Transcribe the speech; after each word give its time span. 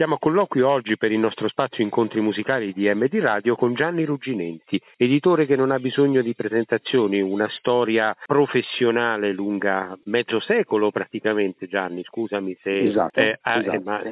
Siamo 0.00 0.14
a 0.14 0.18
colloquio 0.18 0.66
oggi 0.66 0.96
per 0.96 1.12
il 1.12 1.18
nostro 1.18 1.46
spazio 1.46 1.84
incontri 1.84 2.22
musicali 2.22 2.72
di 2.72 2.88
MD 2.88 3.16
Radio 3.16 3.54
con 3.54 3.74
Gianni 3.74 4.06
Rugginenti, 4.06 4.80
editore 4.96 5.44
che 5.44 5.56
non 5.56 5.70
ha 5.70 5.78
bisogno 5.78 6.22
di 6.22 6.34
presentazioni, 6.34 7.20
una 7.20 7.50
storia 7.50 8.16
professionale 8.24 9.30
lunga 9.32 9.94
mezzo 10.04 10.40
secolo 10.40 10.90
praticamente 10.90 11.66
Gianni, 11.66 12.02
scusami 12.02 12.56
se 12.62 12.78
esatto, 12.78 13.20
eh, 13.20 13.38
esatto. 13.42 13.72
Eh, 13.72 13.78
ma, 13.80 14.02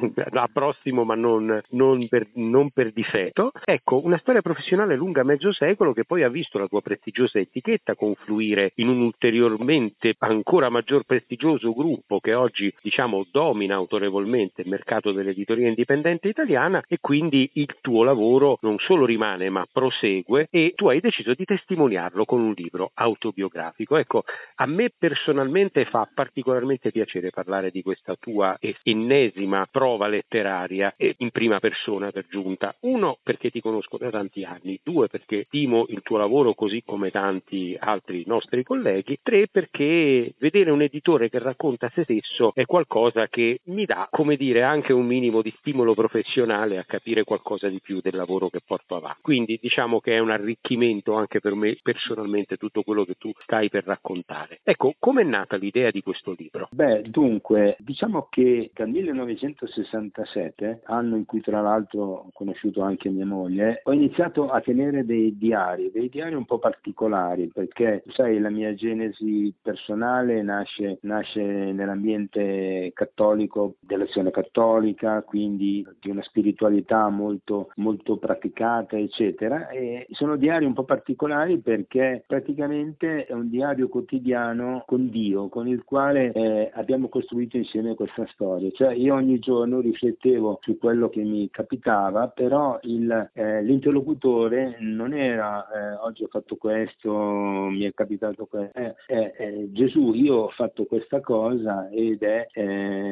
approssimo 0.43 1.05
ma 1.05 1.15
non, 1.15 1.59
non, 1.69 2.07
per, 2.07 2.27
non 2.33 2.69
per 2.69 2.91
difetto. 2.91 3.51
Ecco, 3.65 3.99
una 4.05 4.19
storia 4.19 4.43
professionale 4.43 4.95
lunga 4.95 5.23
mezzo 5.23 5.51
secolo 5.51 5.93
che 5.93 6.05
poi 6.05 6.21
ha 6.21 6.29
visto 6.29 6.59
la 6.59 6.67
tua 6.67 6.81
prestigiosa 6.81 7.39
etichetta 7.39 7.95
confluire 7.95 8.73
in 8.75 8.89
un 8.89 9.01
ulteriormente 9.01 10.13
ancora 10.19 10.69
maggior 10.69 11.01
prestigioso 11.01 11.73
gruppo 11.73 12.19
che 12.19 12.35
oggi 12.35 12.71
diciamo 12.79 13.25
domina 13.31 13.73
autorevolmente 13.73 14.61
il 14.61 14.69
mercato 14.69 15.11
dell'editoria 15.11 15.77
indipendente 15.79 16.27
italiana 16.27 16.83
e 16.87 16.97
quindi 16.99 17.49
il 17.53 17.77
tuo 17.79 18.03
lavoro 18.03 18.57
non 18.61 18.77
solo 18.79 19.05
rimane 19.05 19.49
ma 19.49 19.65
prosegue 19.71 20.47
e 20.51 20.73
tu 20.75 20.89
hai 20.89 20.99
deciso 20.99 21.33
di 21.33 21.45
testimoniarlo 21.45 22.25
con 22.25 22.41
un 22.41 22.53
libro 22.55 22.91
autobiografico. 22.93 23.95
Ecco, 23.95 24.23
a 24.55 24.65
me 24.65 24.91
personalmente 24.97 25.85
fa 25.85 26.09
particolarmente 26.13 26.91
piacere 26.91 27.29
parlare 27.29 27.71
di 27.71 27.81
questa 27.81 28.15
tua 28.19 28.57
ennesima 28.83 29.67
prova 29.71 30.07
letteraria 30.07 30.93
in 30.97 31.31
prima 31.31 31.59
persona 31.59 32.11
per 32.11 32.25
giunta. 32.29 32.75
Uno 32.81 33.17
perché 33.23 33.49
ti 33.49 33.61
conosco 33.61 33.97
da 33.97 34.09
tanti 34.09 34.43
anni, 34.43 34.79
due 34.83 35.07
perché 35.07 35.45
stimo 35.47 35.85
il 35.87 36.01
tuo 36.03 36.17
lavoro 36.17 36.53
così 36.53 36.83
come 36.85 37.09
tanti 37.09 37.75
altri 37.79 38.23
nostri 38.25 38.63
colleghi, 38.63 39.19
tre 39.23 39.47
perché 39.47 40.33
vedere 40.39 40.71
un 40.71 40.81
editore 40.81 41.29
che 41.29 41.39
racconta 41.39 41.89
se 41.93 42.03
stesso 42.03 42.51
è 42.53 42.65
qualcosa 42.65 43.27
che 43.27 43.61
mi 43.65 43.85
dà, 43.85 44.07
come 44.11 44.35
dire, 44.35 44.63
anche 44.63 44.91
un 44.91 45.05
minimo 45.05 45.41
di 45.41 45.53
stimolo 45.59 45.68
professionale 45.93 46.77
a 46.77 46.83
capire 46.83 47.23
qualcosa 47.23 47.67
di 47.67 47.79
più 47.81 47.99
del 48.01 48.15
lavoro 48.15 48.49
che 48.49 48.61
porto 48.65 48.95
avanti. 48.95 49.21
Quindi 49.21 49.59
diciamo 49.61 49.99
che 49.99 50.13
è 50.15 50.19
un 50.19 50.29
arricchimento 50.29 51.15
anche 51.15 51.39
per 51.39 51.55
me 51.55 51.77
personalmente 51.81 52.57
tutto 52.57 52.83
quello 52.83 53.03
che 53.05 53.15
tu 53.17 53.31
stai 53.41 53.69
per 53.69 53.85
raccontare. 53.85 54.59
Ecco, 54.63 54.93
com'è 54.97 55.23
nata 55.23 55.55
l'idea 55.57 55.91
di 55.91 56.01
questo 56.01 56.33
libro? 56.37 56.67
Beh, 56.71 57.01
dunque, 57.03 57.75
diciamo 57.79 58.27
che 58.29 58.71
dal 58.73 58.89
1967, 58.89 60.81
anno 60.85 61.15
in 61.15 61.25
cui 61.25 61.41
tra 61.41 61.61
l'altro 61.61 62.01
ho 62.01 62.29
conosciuto 62.33 62.81
anche 62.81 63.09
mia 63.09 63.25
moglie, 63.25 63.81
ho 63.83 63.93
iniziato 63.93 64.49
a 64.49 64.61
tenere 64.61 65.05
dei 65.05 65.37
diari, 65.37 65.91
dei 65.91 66.09
diari 66.09 66.35
un 66.35 66.45
po' 66.45 66.59
particolari, 66.59 67.49
perché 67.53 68.03
sai, 68.09 68.39
la 68.39 68.49
mia 68.49 68.73
genesi 68.73 69.53
personale 69.61 70.41
nasce, 70.41 70.99
nasce 71.01 71.41
nell'ambiente 71.41 72.91
cattolico, 72.93 73.75
dell'azione 73.79 74.31
cattolica, 74.31 75.21
quindi 75.23 75.48
di 75.55 75.85
una 76.05 76.23
spiritualità 76.23 77.09
molto, 77.09 77.71
molto 77.75 78.17
praticata, 78.17 78.97
eccetera. 78.97 79.69
E 79.69 80.07
sono 80.11 80.35
diari 80.35 80.65
un 80.65 80.73
po' 80.73 80.83
particolari 80.83 81.59
perché 81.59 82.23
praticamente 82.25 83.25
è 83.25 83.33
un 83.33 83.49
diario 83.49 83.87
quotidiano 83.87 84.83
con 84.85 85.09
Dio, 85.09 85.49
con 85.49 85.67
il 85.67 85.83
quale 85.83 86.31
eh, 86.31 86.71
abbiamo 86.73 87.09
costruito 87.09 87.57
insieme 87.57 87.95
questa 87.95 88.25
storia. 88.31 88.69
Cioè 88.71 88.93
io 88.93 89.15
ogni 89.15 89.39
giorno 89.39 89.79
riflettevo 89.79 90.59
su 90.61 90.77
quello 90.77 91.09
che 91.09 91.21
mi 91.23 91.49
capitava, 91.49 92.27
però 92.27 92.77
il, 92.83 93.29
eh, 93.33 93.63
l'interlocutore 93.63 94.77
non 94.79 95.13
era 95.13 95.67
eh, 95.69 95.95
oggi 96.01 96.23
ho 96.23 96.27
fatto 96.27 96.55
questo, 96.55 97.11
mi 97.11 97.83
è 97.83 97.93
capitato 97.93 98.45
questo, 98.45 98.77
eh, 99.07 99.69
Gesù 99.71 100.13
io 100.13 100.35
ho 100.35 100.49
fatto 100.49 100.85
questa 100.85 101.21
cosa 101.21 101.89
ed 101.89 102.23
è 102.23 102.47